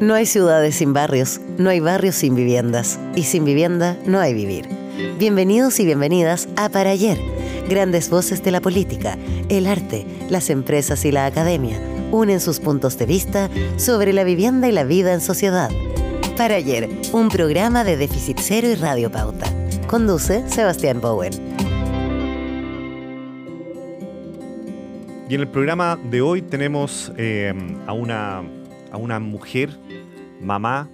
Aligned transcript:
No 0.00 0.14
hay 0.14 0.26
ciudades 0.26 0.76
sin 0.76 0.92
barrios, 0.92 1.40
no 1.58 1.70
hay 1.70 1.80
barrios 1.80 2.14
sin 2.14 2.34
viviendas, 2.34 2.98
y 3.14 3.24
sin 3.24 3.44
vivienda 3.44 3.96
no 4.06 4.20
hay 4.20 4.32
vivir. 4.32 4.68
Bienvenidos 5.18 5.80
y 5.80 5.86
bienvenidas 5.86 6.48
a 6.56 6.68
Para 6.68 6.90
Ayer, 6.90 7.18
grandes 7.68 8.08
voces 8.08 8.42
de 8.42 8.50
la 8.50 8.60
política, 8.60 9.18
el 9.48 9.66
arte, 9.66 10.06
las 10.28 10.50
empresas 10.50 11.04
y 11.04 11.12
la 11.12 11.26
academia 11.26 11.80
unen 12.12 12.40
sus 12.40 12.60
puntos 12.60 12.98
de 12.98 13.06
vista 13.06 13.50
sobre 13.76 14.12
la 14.12 14.24
vivienda 14.24 14.68
y 14.68 14.72
la 14.72 14.84
vida 14.84 15.12
en 15.12 15.20
sociedad. 15.20 15.70
Para 16.36 16.56
Ayer, 16.56 16.88
un 17.12 17.28
programa 17.28 17.84
de 17.84 17.96
Déficit 17.96 18.38
Cero 18.40 18.68
y 18.68 18.74
Radio 18.74 19.10
Pauta. 19.10 19.46
Conduce 19.88 20.48
Sebastián 20.48 21.00
Bowen. 21.00 21.47
Y 25.28 25.34
en 25.34 25.42
el 25.42 25.48
programa 25.48 25.98
de 26.10 26.22
hoy 26.22 26.40
tenemos 26.40 27.12
eh, 27.18 27.52
a, 27.86 27.92
una, 27.92 28.38
a 28.90 28.96
una 28.96 29.20
mujer, 29.20 29.68
mamá, 30.40 30.88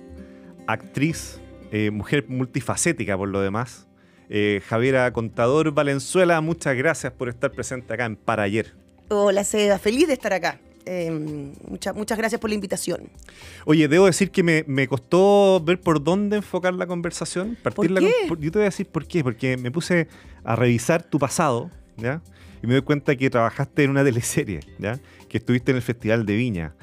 actriz, 0.66 1.38
eh, 1.70 1.92
mujer 1.92 2.24
multifacética 2.26 3.16
por 3.16 3.28
lo 3.28 3.40
demás. 3.40 3.86
Eh, 4.28 4.60
Javiera 4.66 5.12
Contador 5.12 5.70
Valenzuela, 5.70 6.40
muchas 6.40 6.76
gracias 6.76 7.12
por 7.12 7.28
estar 7.28 7.52
presente 7.52 7.94
acá 7.94 8.06
en 8.06 8.16
Para 8.16 8.42
Ayer. 8.42 8.72
Hola, 9.08 9.44
Seda, 9.44 9.78
feliz 9.78 10.08
de 10.08 10.14
estar 10.14 10.32
acá. 10.32 10.58
muchas 11.68 11.94
muchas 11.94 12.18
gracias 12.18 12.40
por 12.40 12.50
la 12.50 12.54
invitación. 12.54 13.02
Oye, 13.66 13.86
debo 13.86 14.06
decir 14.06 14.32
que 14.32 14.42
me, 14.42 14.64
me 14.66 14.88
costó 14.88 15.62
ver 15.64 15.80
por 15.80 16.02
dónde 16.02 16.38
enfocar 16.38 16.74
la 16.74 16.88
conversación. 16.88 17.56
¿Por 17.62 17.86
qué? 17.86 18.26
yo 18.28 18.50
te 18.50 18.58
voy 18.58 18.62
a 18.62 18.64
decir 18.64 18.86
por 18.86 19.06
qué. 19.06 19.22
Porque 19.22 19.56
me 19.56 19.70
puse 19.70 20.08
a 20.42 20.56
revisar 20.56 21.04
tu 21.04 21.20
pasado, 21.20 21.70
¿ya? 21.96 22.20
Y 22.64 22.66
me 22.66 22.72
doy 22.72 22.82
cuenta 22.82 23.14
que 23.14 23.28
trabajaste 23.28 23.84
en 23.84 23.90
una 23.90 24.02
teleserie, 24.04 24.60
¿ya? 24.78 24.98
que 25.28 25.36
estuviste 25.36 25.70
en 25.70 25.76
el 25.76 25.82
Festival 25.82 26.24
de 26.24 26.34
Viña, 26.34 26.74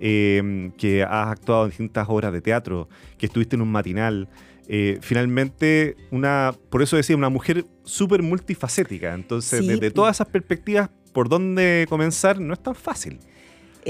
eh, 0.00 0.72
que 0.76 1.04
has 1.04 1.28
actuado 1.28 1.64
en 1.64 1.70
distintas 1.70 2.06
obras 2.08 2.32
de 2.32 2.40
teatro, 2.40 2.88
que 3.16 3.26
estuviste 3.26 3.54
en 3.54 3.62
un 3.62 3.70
matinal. 3.70 4.28
Eh, 4.66 4.98
finalmente, 5.00 5.96
una, 6.10 6.52
por 6.70 6.82
eso 6.82 6.96
decía, 6.96 7.16
una 7.16 7.28
mujer 7.28 7.64
súper 7.84 8.20
multifacética. 8.20 9.14
Entonces, 9.14 9.64
desde 9.64 9.92
todas 9.92 10.16
esas 10.16 10.26
perspectivas, 10.26 10.90
por 11.12 11.28
dónde 11.28 11.86
comenzar 11.88 12.40
no 12.40 12.52
es 12.52 12.60
tan 12.60 12.74
fácil. 12.74 13.20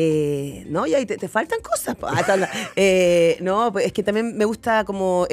Eh, 0.01 0.65
no, 0.69 0.87
y 0.87 0.95
ahí 0.95 1.05
te, 1.07 1.27
faltan 1.27 1.59
cosas. 1.61 1.97
Ah, 2.03 2.49
eh, 2.77 3.37
no, 3.41 3.73
pues 3.73 3.87
es 3.87 3.93
que 3.93 4.05
también 4.05 4.37
me 4.37 4.45
gusta 4.45 4.85
como, 4.85 5.27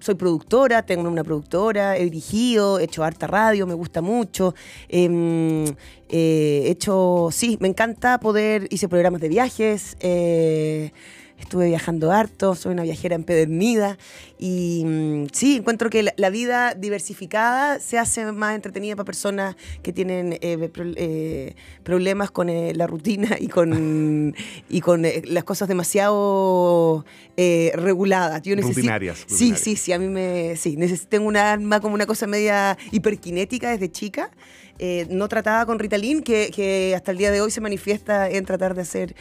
soy 0.00 0.16
productora, 0.16 0.84
tengo 0.84 1.08
una 1.08 1.22
productora, 1.22 1.96
he 1.96 2.02
dirigido, 2.02 2.80
he 2.80 2.84
hecho 2.84 3.04
harta 3.04 3.28
radio, 3.28 3.64
me 3.64 3.74
gusta 3.74 4.02
mucho. 4.02 4.56
Em, 4.88 5.64
eh, 6.08 6.62
he 6.64 6.70
hecho, 6.70 7.28
sí, 7.30 7.58
me 7.60 7.68
encanta 7.68 8.18
poder, 8.18 8.66
hice 8.70 8.88
programas 8.88 9.20
de 9.20 9.28
viajes. 9.28 9.96
Estuve 11.38 11.68
viajando 11.68 12.10
harto, 12.10 12.54
soy 12.54 12.72
una 12.72 12.82
viajera 12.82 13.14
empedernida 13.14 13.96
y 14.38 14.82
mm, 14.84 15.26
sí, 15.32 15.56
encuentro 15.56 15.88
que 15.88 16.12
la, 16.16 16.30
vida 16.30 16.74
diversificada 16.74 17.80
se 17.80 17.98
hace 17.98 18.30
más 18.32 18.54
entretenida 18.54 18.96
para 18.96 19.06
personas 19.06 19.56
que 19.82 19.92
tienen 19.92 20.34
eh, 20.34 20.70
eh, 20.74 21.54
problemas 21.84 22.30
con 22.30 22.48
eh, 22.48 22.74
la 22.74 22.86
rutina 22.86 23.36
y 23.38 23.48
con, 23.48 24.34
y 24.68 24.80
con 24.80 25.02
las 25.24 25.44
cosas 25.44 25.68
demasiado 25.68 27.04
reguladas. 27.36 28.42
Yo 28.42 28.56
rutinarias, 28.56 29.24
Sí, 29.26 29.54
sí, 29.56 29.76
sí, 29.76 29.92
a 29.92 29.98
mí 29.98 30.08
me... 30.08 30.56
Sí, 30.56 30.76
tengo 31.08 31.28
una 31.28 31.52
alma 31.52 31.80
como 31.80 31.94
una 31.94 32.06
cosa 32.06 32.26
media 32.26 32.76
hiperkinética 32.90 33.70
desde 33.70 33.90
chica. 33.90 34.30
No 35.08 35.28
tratada 35.28 35.66
con 35.66 35.78
Ritalin, 35.78 36.22
que, 36.22 36.50
que, 36.54 36.94
hasta 36.94 37.10
el 37.10 37.18
día 37.18 37.30
de 37.30 37.40
hoy 37.40 37.50
se 37.50 37.60
manifiesta 37.60 38.28
en 38.30 38.44
tratar 38.44 38.74
de 38.74 38.82
hacer 38.82 39.14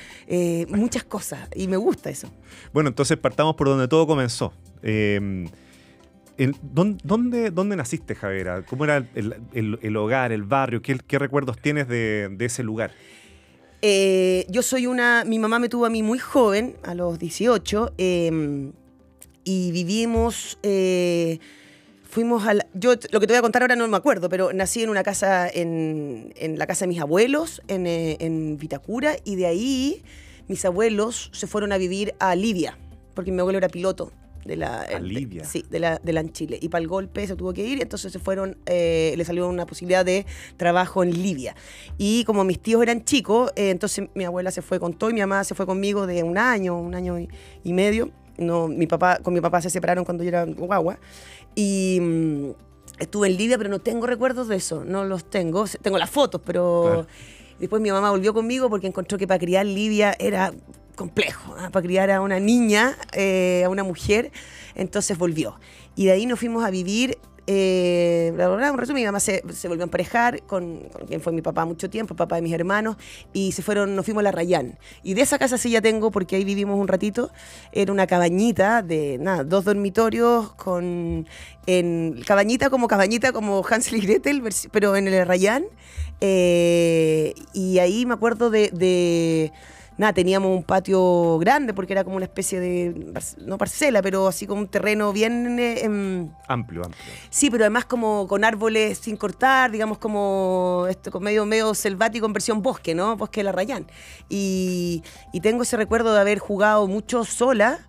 muchas 0.69 1.03
cosas 1.03 1.47
y 1.55 1.67
me 1.67 1.77
gusta 1.77 2.09
eso. 2.09 2.29
Bueno, 2.73 2.89
entonces 2.89 3.17
partamos 3.17 3.55
por 3.55 3.67
donde 3.67 3.87
todo 3.87 4.05
comenzó. 4.07 4.53
Eh, 4.83 5.49
¿dónde, 6.61 7.51
dónde, 7.51 7.75
naciste, 7.75 8.15
Javiera? 8.15 8.63
¿Cómo 8.63 8.83
era 8.83 9.07
el, 9.15 9.97
hogar, 9.97 10.31
el 10.31 10.43
barrio? 10.43 10.81
¿Qué, 10.81 10.97
qué 11.05 11.19
recuerdos 11.19 11.57
tienes 11.59 11.87
de, 11.87 12.35
ese 12.39 12.63
lugar? 12.63 12.91
Eh, 13.81 14.45
yo 14.49 14.61
soy 14.61 14.87
una. 14.87 15.23
Mi 15.25 15.39
mamá 15.39 15.59
me 15.59 15.69
tuvo 15.69 15.85
a 15.85 15.89
mí 15.89 16.03
muy 16.03 16.19
joven, 16.19 16.75
a 16.83 16.95
los 16.95 17.19
18, 17.19 17.93
em, 17.97 18.71
y 19.43 19.71
vivimos. 19.71 20.57
Eh, 20.63 21.39
fuimos 22.09 22.47
a 22.47 22.53
yo 22.73 22.95
lo 23.11 23.19
que 23.19 23.27
te 23.27 23.33
voy 23.33 23.37
a 23.37 23.41
contar 23.41 23.61
ahora 23.61 23.75
no 23.75 23.87
me 23.87 23.97
acuerdo, 23.97 24.29
pero 24.29 24.53
nací 24.53 24.83
en 24.83 24.89
una 24.89 25.03
casa, 25.03 25.49
en, 25.49 26.33
en 26.35 26.57
la 26.57 26.67
casa 26.67 26.85
de 26.85 26.89
mis 26.89 26.99
abuelos, 26.99 27.61
en, 27.67 27.85
en 27.87 28.57
Vitacura, 28.57 29.15
y 29.23 29.35
de 29.35 29.45
ahí 29.45 30.03
mis 30.47 30.63
abuelos 30.65 31.29
se 31.33 31.47
fueron 31.47 31.71
a 31.71 31.77
vivir 31.77 32.15
a 32.19 32.35
Libia, 32.35 32.77
porque 33.13 33.31
mi 33.31 33.39
abuelo 33.39 33.57
era 33.57 33.69
piloto 33.69 34.11
de 34.47 34.55
la, 34.55 34.81
a 34.81 34.99
Libia. 34.99 35.43
sí, 35.43 35.63
de 35.69 35.79
la, 35.79 35.99
de 36.01 36.13
la 36.13 36.21
en 36.21 36.31
Chile. 36.31 36.57
Y 36.61 36.69
para 36.69 36.81
el 36.81 36.87
golpe 36.87 37.27
se 37.27 37.35
tuvo 37.35 37.53
que 37.53 37.63
ir, 37.63 37.81
entonces 37.81 38.11
se 38.11 38.19
fueron, 38.19 38.57
eh, 38.65 39.13
le 39.15 39.25
salió 39.25 39.47
una 39.47 39.65
posibilidad 39.65 40.05
de 40.05 40.25
trabajo 40.55 41.03
en 41.03 41.21
Libia. 41.21 41.55
Y 41.97 42.23
como 42.23 42.43
mis 42.43 42.59
tíos 42.59 42.81
eran 42.81 43.03
chicos, 43.03 43.51
eh, 43.55 43.69
entonces 43.69 44.07
mi 44.15 44.23
abuela 44.23 44.49
se 44.49 44.61
fue 44.61 44.79
con 44.79 44.93
todo 44.93 45.09
y 45.09 45.13
mi 45.13 45.19
mamá 45.19 45.43
se 45.43 45.53
fue 45.53 45.65
conmigo 45.65 46.07
de 46.07 46.23
un 46.23 46.37
año, 46.37 46.79
un 46.79 46.95
año 46.95 47.17
y, 47.63 47.73
medio. 47.73 48.09
No, 48.37 48.67
mi 48.67 48.87
papá, 48.87 49.17
con 49.21 49.33
mi 49.33 49.41
papá 49.41 49.61
se 49.61 49.69
separaron 49.69 50.05
cuando 50.05 50.23
yo 50.23 50.29
era 50.29 50.45
guagua. 50.45 50.99
Y 51.59 51.97
mm, 51.99 52.51
estuve 52.99 53.29
en 53.29 53.35
Libia, 53.37 53.57
pero 53.57 53.71
no 53.71 53.79
tengo 53.79 54.05
recuerdos 54.05 54.47
de 54.47 54.57
eso, 54.57 54.85
no 54.85 55.03
los 55.05 55.25
tengo. 55.25 55.65
Tengo 55.81 55.97
las 55.97 56.11
fotos, 56.11 56.39
pero... 56.45 57.07
Después 57.59 57.81
mi 57.81 57.89
mamá 57.89 58.11
volvió 58.11 58.35
conmigo 58.35 58.69
porque 58.69 58.85
encontró 58.85 59.17
que 59.17 59.25
para 59.25 59.39
criar 59.39 59.65
Libia 59.65 60.15
era 60.19 60.53
complejo, 60.95 61.55
¿ah? 61.57 61.71
para 61.71 61.83
criar 61.83 62.11
a 62.11 62.21
una 62.21 62.39
niña, 62.39 62.95
eh, 63.13 63.63
a 63.65 63.69
una 63.69 63.83
mujer, 63.83 64.31
entonces 64.75 65.17
volvió. 65.17 65.59
Y 65.95 66.05
de 66.05 66.11
ahí 66.11 66.27
nos 66.27 66.37
fuimos 66.37 66.63
a 66.63 66.69
vivir 66.69 67.17
eh, 67.47 68.33
un 68.37 68.77
resumen, 68.77 69.01
mi 69.01 69.05
mamá 69.05 69.21
se, 69.21 69.41
volvió 69.67 69.83
a 69.83 69.85
emparejar 69.85 70.43
con, 70.43 70.89
quien 71.07 71.21
fue 71.21 71.31
mi 71.31 71.41
papá 71.41 71.65
mucho 71.65 71.89
tiempo, 71.89 72.15
papá 72.15 72.35
de 72.35 72.41
mis 72.41 72.53
hermanos, 72.53 72.97
y 73.31 73.53
se 73.53 73.61
fueron, 73.61 73.95
nos 73.95 74.05
fuimos 74.05 74.21
a 74.21 74.23
la 74.25 74.31
Rayán. 74.31 74.77
Y 75.01 75.13
de 75.13 75.21
esa 75.21 75.39
casa 75.39 75.57
sí 75.57 75.71
ya 75.71 75.81
tengo, 75.81 76.11
porque 76.11 76.35
ahí 76.35 76.43
vivimos 76.43 76.77
un 76.77 76.87
ratito, 76.87 77.31
era 77.71 77.91
una 77.93 78.05
cabañita 78.05 78.81
de, 78.81 79.17
nada, 79.19 79.45
dos 79.45 79.63
dormitorios 79.63 80.53
con, 80.55 81.25
en, 81.65 82.21
cabañita 82.25 82.69
como 82.69 82.87
cabañita 82.87 83.31
como 83.31 83.65
Hansel 83.65 83.95
y 83.95 84.01
Gretel, 84.01 84.43
pero 84.71 84.95
en 84.95 85.07
el 85.07 85.25
Rayán. 85.25 85.65
Eh, 86.19 87.33
y 87.53 87.79
ahí 87.79 88.05
me 88.05 88.15
acuerdo 88.15 88.49
de 88.49 89.51
nada, 89.97 90.13
teníamos 90.13 90.55
un 90.55 90.63
patio 90.63 91.37
grande 91.39 91.73
porque 91.73 91.93
era 91.93 92.03
como 92.03 92.15
una 92.15 92.25
especie 92.25 92.59
de, 92.59 93.13
no 93.39 93.57
parcela, 93.57 94.01
pero 94.01 94.27
así 94.27 94.47
como 94.47 94.61
un 94.61 94.67
terreno 94.67 95.11
bien... 95.11 95.57
Eh, 95.59 95.83
em, 95.83 96.29
amplio, 96.47 96.83
amplio. 96.85 97.03
Sí, 97.29 97.49
pero 97.49 97.63
además 97.63 97.85
como 97.85 98.27
con 98.27 98.43
árboles 98.43 98.99
sin 98.99 99.17
cortar, 99.17 99.71
digamos 99.71 99.97
como 99.97 100.85
esto, 100.89 101.11
con 101.11 101.23
medio, 101.23 101.45
medio 101.45 101.73
selvático 101.73 102.25
en 102.25 102.33
versión 102.33 102.61
bosque, 102.61 102.93
¿no? 102.95 103.17
Bosque 103.17 103.41
de 103.41 103.45
la 103.45 103.51
Rayán. 103.51 103.87
Y, 104.29 105.03
y 105.33 105.41
tengo 105.41 105.63
ese 105.63 105.77
recuerdo 105.77 106.13
de 106.13 106.19
haber 106.19 106.39
jugado 106.39 106.87
mucho 106.87 107.23
sola 107.23 107.79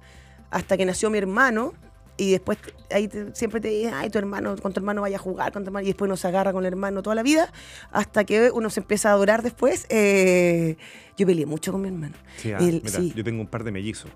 hasta 0.51 0.77
que 0.77 0.87
nació 0.87 1.11
mi 1.11 1.19
hermano 1.19 1.75
y 2.19 2.33
después 2.33 2.59
ahí 2.91 3.09
siempre 3.33 3.61
te 3.61 3.69
dicen, 3.69 3.95
ay, 3.95 4.11
tu 4.11 4.19
hermano, 4.19 4.57
con 4.57 4.73
tu 4.75 4.81
hermano 4.81 5.01
vaya 5.01 5.17
a 5.17 5.21
jugar, 5.21 5.53
con 5.53 5.63
tu 5.63 5.69
hermano, 5.69 5.85
y 5.85 5.89
después 5.89 6.09
uno 6.09 6.17
se 6.17 6.27
agarra 6.29 6.53
con 6.53 6.67
el 6.67 6.73
hermano 6.73 7.03
toda 7.03 7.15
la 7.15 7.23
vida, 7.23 7.51
hasta 7.91 8.25
que 8.25 8.51
uno 8.51 8.69
se 8.69 8.81
empieza 8.81 9.11
a 9.11 9.13
adorar 9.13 9.43
después. 9.43 9.87
Eh, 9.89 10.77
yo 11.17 11.27
peleé 11.27 11.47
mucho 11.47 11.73
con 11.73 11.81
mi 11.81 11.89
hermano. 11.89 12.15
Sí, 12.37 12.53
ah, 12.53 12.59
Yo 12.61 13.25
tengo 13.25 13.41
un 13.41 13.47
par 13.47 13.65
de 13.65 13.71
mellizos 13.71 14.11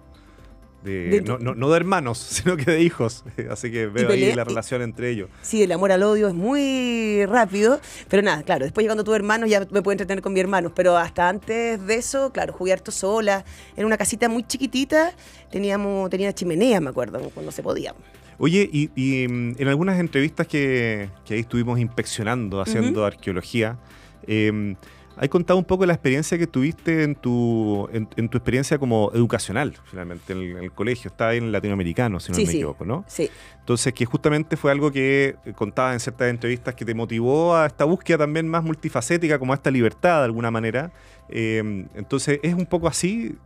no, 0.84 1.70
de 1.70 1.76
hermanos, 1.76 2.19
sino 2.31 2.56
que 2.56 2.70
de 2.70 2.82
hijos. 2.82 3.25
Así 3.50 3.70
que 3.70 3.87
veo 3.87 4.10
ahí 4.10 4.32
la 4.34 4.44
relación 4.44 4.82
entre 4.82 5.10
ellos. 5.10 5.28
Sí, 5.43 5.62
el 5.62 5.72
amor 5.72 5.93
al 5.93 6.03
odio 6.03 6.28
es 6.28 6.34
muy 6.34 7.25
rápido. 7.26 7.81
Pero 8.09 8.22
nada, 8.22 8.43
claro, 8.43 8.65
después 8.65 8.84
llegando 8.84 9.04
tu 9.04 9.15
hermano 9.15 9.47
ya 9.47 9.60
me 9.71 9.82
puedo 9.82 9.92
entretener 9.92 10.22
con 10.22 10.32
mi 10.32 10.41
hermano. 10.41 10.72
Pero 10.75 10.97
hasta 10.97 11.28
antes 11.28 11.84
de 11.87 11.94
eso, 11.94 12.32
claro, 12.32 12.53
jugué 12.53 12.72
harto 12.72 12.91
sola. 12.91 13.44
En 13.76 13.84
una 13.84 13.97
casita 13.97 14.28
muy 14.28 14.44
chiquitita. 14.44 15.12
Teníamos, 15.51 16.10
tenía 16.10 16.33
chimenea, 16.33 16.80
me 16.80 16.91
acuerdo, 16.91 17.21
cuando 17.34 17.53
se 17.53 17.62
podía. 17.62 17.95
Oye, 18.39 18.68
y, 18.72 18.89
mm, 19.28 19.54
en 19.59 19.68
algunas 19.68 20.01
entrevistas 20.01 20.47
que, 20.47 21.09
ahí 21.28 21.41
estuvimos 21.41 21.78
inspeccionando, 21.78 22.60
haciendo 22.60 23.04
arqueología, 23.04 23.78
eh, 24.27 24.74
hay 25.22 25.28
contado 25.28 25.57
un 25.57 25.65
poco 25.65 25.86
la 25.86 25.92
experiencia 25.92 26.36
que 26.36 26.48
tuviste 26.48 27.04
en 27.04 27.15
tu, 27.15 27.89
en, 27.92 28.28
tu 28.28 28.39
experiencia 28.39 28.77
como 28.77 29.13
educacional, 29.15 29.72
finalmente, 29.84 30.33
en 30.33 30.57
el, 30.59 30.72
colegio. 30.72 31.13
Estaba 31.13 31.33
en 31.34 31.53
latinoamericano, 31.53 32.19
si 32.19 32.33
no 32.33 32.39
me 32.39 32.42
equivoco, 32.42 32.84
¿no? 32.84 33.04
Sí. 33.07 33.30
Entonces, 33.60 33.92
que 33.92 34.04
justamente 34.04 34.57
fue 34.57 34.72
algo 34.72 34.91
que 34.91 35.36
contaba 35.54 35.92
en 35.92 36.01
ciertas 36.01 36.28
entrevistas 36.28 36.74
que 36.74 36.84
te 36.84 36.92
motivó 36.92 37.54
a 37.54 37.66
esta 37.66 37.84
búsqueda 37.84 38.19
también 38.19 38.48
más 38.48 38.65
multifacética, 38.65 39.39
como 39.39 39.53
a 39.53 39.54
esta 39.54 39.71
libertad 39.71 40.19
de 40.19 40.24
alguna 40.24 40.51
manera. 40.51 40.92
Eh, 41.28 41.86
entonces, 41.95 42.41
¿es 42.42 42.54
un 42.54 42.66
poco 42.66 42.89
así? 42.89 43.36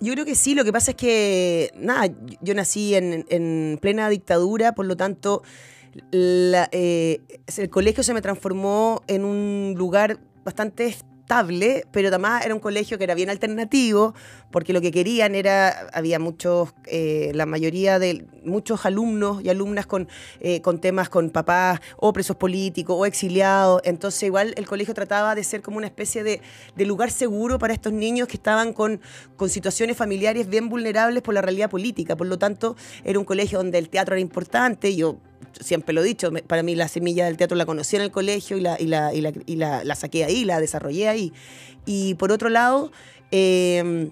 Yo 0.00 0.14
creo 0.14 0.24
que 0.24 0.36
sí, 0.36 0.54
lo 0.54 0.64
que 0.64 0.72
pasa 0.72 0.92
es 0.92 0.96
que, 0.96 1.70
nada, 1.76 2.08
yo 2.40 2.54
nací 2.54 2.94
en, 2.94 3.26
en 3.28 3.78
plena 3.82 4.08
dictadura, 4.08 4.72
por 4.72 4.86
lo 4.86 4.96
tanto, 4.96 5.42
eh, 6.12 7.20
el 7.58 7.68
colegio 7.68 8.02
se 8.02 8.14
me 8.14 8.22
transformó 8.22 9.02
en 9.06 9.22
un 9.26 9.74
lugar 9.76 10.18
bastante 10.46 10.96
estable, 11.26 11.84
pero 11.90 12.06
además 12.06 12.44
era 12.44 12.54
un 12.54 12.60
colegio 12.60 12.98
que 12.98 13.04
era 13.04 13.16
bien 13.16 13.30
alternativo, 13.30 14.14
porque 14.52 14.72
lo 14.72 14.80
que 14.80 14.92
querían 14.92 15.34
era, 15.34 15.88
había 15.92 16.20
muchos, 16.20 16.72
eh, 16.86 17.32
la 17.34 17.46
mayoría 17.46 17.98
de 17.98 18.24
muchos 18.44 18.86
alumnos 18.86 19.42
y 19.42 19.48
alumnas 19.48 19.86
con, 19.86 20.06
eh, 20.38 20.60
con 20.60 20.80
temas 20.80 21.08
con 21.08 21.30
papás 21.30 21.80
o 21.96 22.12
presos 22.12 22.36
políticos 22.36 22.96
o 22.96 23.06
exiliados, 23.06 23.80
entonces 23.82 24.22
igual 24.22 24.54
el 24.56 24.68
colegio 24.68 24.94
trataba 24.94 25.34
de 25.34 25.42
ser 25.42 25.62
como 25.62 25.78
una 25.78 25.88
especie 25.88 26.22
de, 26.22 26.40
de 26.76 26.86
lugar 26.86 27.10
seguro 27.10 27.58
para 27.58 27.74
estos 27.74 27.92
niños 27.92 28.28
que 28.28 28.36
estaban 28.36 28.72
con, 28.72 29.00
con 29.36 29.48
situaciones 29.48 29.96
familiares 29.96 30.48
bien 30.48 30.68
vulnerables 30.68 31.24
por 31.24 31.34
la 31.34 31.42
realidad 31.42 31.68
política, 31.68 32.14
por 32.14 32.28
lo 32.28 32.38
tanto 32.38 32.76
era 33.02 33.18
un 33.18 33.24
colegio 33.24 33.58
donde 33.58 33.78
el 33.78 33.88
teatro 33.88 34.14
era 34.14 34.20
importante, 34.20 34.94
yo 34.94 35.16
siempre 35.60 35.92
lo 35.92 36.02
he 36.02 36.04
dicho, 36.04 36.30
para 36.46 36.62
mí 36.62 36.74
la 36.74 36.88
semilla 36.88 37.26
del 37.26 37.36
teatro 37.36 37.56
la 37.56 37.66
conocí 37.66 37.96
en 37.96 38.02
el 38.02 38.10
colegio 38.10 38.56
y 38.56 38.60
la, 38.60 38.80
y 38.80 38.86
la, 38.86 39.14
y 39.14 39.20
la, 39.20 39.32
y 39.46 39.56
la, 39.56 39.94
saqué 39.94 40.24
ahí, 40.24 40.44
la 40.44 40.60
desarrollé 40.60 41.08
ahí. 41.08 41.32
Y 41.84 42.14
por 42.14 42.32
otro 42.32 42.48
lado, 42.48 42.90
eh, 43.30 44.10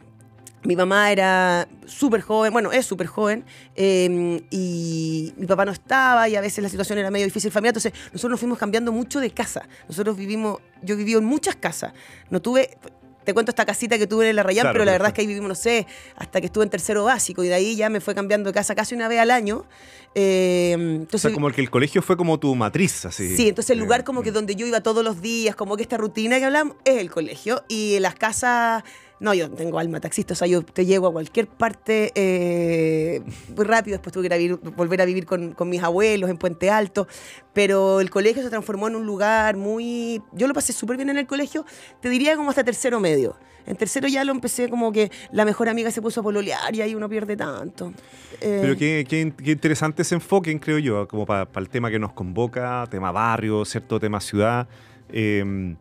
mi 0.64 0.76
mamá 0.76 1.12
era 1.12 1.68
súper 1.86 2.22
joven, 2.22 2.52
bueno, 2.52 2.72
es 2.72 2.86
súper 2.86 3.06
joven, 3.06 3.44
eh, 3.76 4.42
y 4.50 5.34
mi 5.36 5.46
papá 5.46 5.64
no 5.64 5.72
estaba 5.72 6.28
y 6.28 6.36
a 6.36 6.40
veces 6.40 6.62
la 6.62 6.70
situación 6.70 6.98
era 6.98 7.10
medio 7.10 7.26
difícil 7.26 7.50
familiar, 7.50 7.76
entonces 7.76 7.92
nosotros 8.12 8.30
nos 8.30 8.40
fuimos 8.40 8.58
cambiando 8.58 8.90
mucho 8.90 9.20
de 9.20 9.30
casa. 9.30 9.68
Nosotros 9.88 10.16
vivimos, 10.16 10.60
yo 10.82 10.96
viví 10.96 11.12
en 11.12 11.24
muchas 11.24 11.56
casas, 11.56 11.92
no 12.30 12.40
tuve, 12.40 12.78
te 13.24 13.32
cuento 13.34 13.50
esta 13.50 13.64
casita 13.64 13.98
que 13.98 14.06
tuve 14.06 14.30
en 14.30 14.36
la 14.36 14.42
Rayán, 14.42 14.62
Claro, 14.64 14.74
pero 14.74 14.84
la 14.84 14.92
verdad 14.92 15.08
es 15.08 15.14
que 15.14 15.20
ahí 15.22 15.26
vivimos, 15.26 15.48
no 15.48 15.54
sé, 15.54 15.86
hasta 16.16 16.40
que 16.40 16.46
estuve 16.46 16.64
en 16.64 16.70
tercero 16.70 17.04
básico 17.04 17.42
y 17.42 17.48
de 17.48 17.54
ahí 17.54 17.76
ya 17.76 17.88
me 17.88 18.00
fue 18.00 18.14
cambiando 18.14 18.50
de 18.50 18.54
casa 18.54 18.74
casi 18.74 18.94
una 18.94 19.08
vez 19.08 19.18
al 19.20 19.30
año. 19.30 19.64
Eh, 20.14 20.74
O 20.76 20.80
entonces, 20.80 21.22
sea, 21.22 21.32
como 21.32 21.48
el 21.48 21.54
que 21.54 21.60
el 21.60 21.70
colegio 21.70 22.02
fue 22.02 22.16
como 22.16 22.38
tu 22.38 22.54
matriz, 22.54 23.04
así. 23.04 23.36
Sí, 23.36 23.48
entonces 23.48 23.70
el 23.70 23.78
Eh, 23.78 23.82
lugar 23.82 24.04
como 24.04 24.22
que 24.22 24.30
donde 24.30 24.54
yo 24.54 24.66
iba 24.66 24.80
todos 24.80 25.02
los 25.04 25.20
días, 25.20 25.56
como 25.56 25.76
que 25.76 25.82
esta 25.82 25.96
rutina 25.96 26.38
que 26.38 26.44
hablamos, 26.44 26.76
es 26.84 26.98
el 26.98 27.10
colegio. 27.10 27.64
Y 27.68 27.98
las 28.00 28.14
casas, 28.14 28.84
no, 29.24 29.34
yo 29.34 29.50
tengo 29.50 29.78
alma 29.78 29.98
taxista, 30.00 30.34
o 30.34 30.36
sea, 30.36 30.46
yo 30.46 30.62
te 30.62 30.86
llego 30.86 31.08
a 31.08 31.12
cualquier 31.12 31.46
parte 31.48 32.12
eh, 32.14 33.22
muy 33.56 33.64
rápido. 33.64 33.96
Después 33.96 34.12
tuve 34.12 34.28
que 34.28 34.40
ir 34.40 34.52
a 34.52 34.70
volver 34.70 35.00
a 35.00 35.04
vivir 35.04 35.26
con, 35.26 35.54
mis 35.68 35.82
abuelos 35.82 36.30
en 36.30 36.36
Puente 36.36 36.70
Alto. 36.70 37.08
Pero 37.52 38.00
el 38.00 38.10
colegio 38.10 38.42
se 38.42 38.50
transformó 38.50 38.88
en 38.88 38.96
un 38.96 39.06
lugar 39.06 39.56
muy... 39.56 40.22
Yo 40.32 40.46
lo 40.46 40.54
pasé 40.54 40.72
súper 40.72 40.96
bien 40.96 41.10
en 41.10 41.18
el 41.18 41.26
colegio, 41.26 41.64
te 42.00 42.08
diría 42.08 42.36
como 42.36 42.50
hasta 42.50 42.62
tercero 42.64 43.00
medio. 43.00 43.36
En 43.66 43.76
tercero 43.76 44.06
ya 44.08 44.24
lo 44.24 44.32
empecé 44.32 44.68
como 44.68 44.92
que 44.92 45.10
la 45.32 45.44
mejor 45.46 45.70
amiga 45.70 45.90
se 45.90 46.02
puso 46.02 46.20
a 46.20 46.22
pololear 46.22 46.74
y 46.74 46.82
ahí 46.82 46.94
uno 46.94 47.08
pierde 47.08 47.34
tanto. 47.36 47.92
Eh, 48.40 48.58
Pero 48.60 48.76
qué, 48.76 49.06
qué 49.08 49.20
in- 49.22 49.32
qué 49.32 49.52
interesante 49.52 50.02
ese 50.02 50.16
enfoque, 50.16 50.60
creo 50.60 50.78
yo, 50.78 51.08
como 51.08 51.24
para 51.24 51.48
el 51.56 51.68
tema 51.70 51.90
que 51.90 51.98
nos 51.98 52.12
convoca, 52.12 52.86
tema 52.90 53.10
barrio, 53.10 53.64
cierto 53.64 53.98
tema 53.98 54.20
ciudad. 54.20 54.68
eh, 55.08 55.76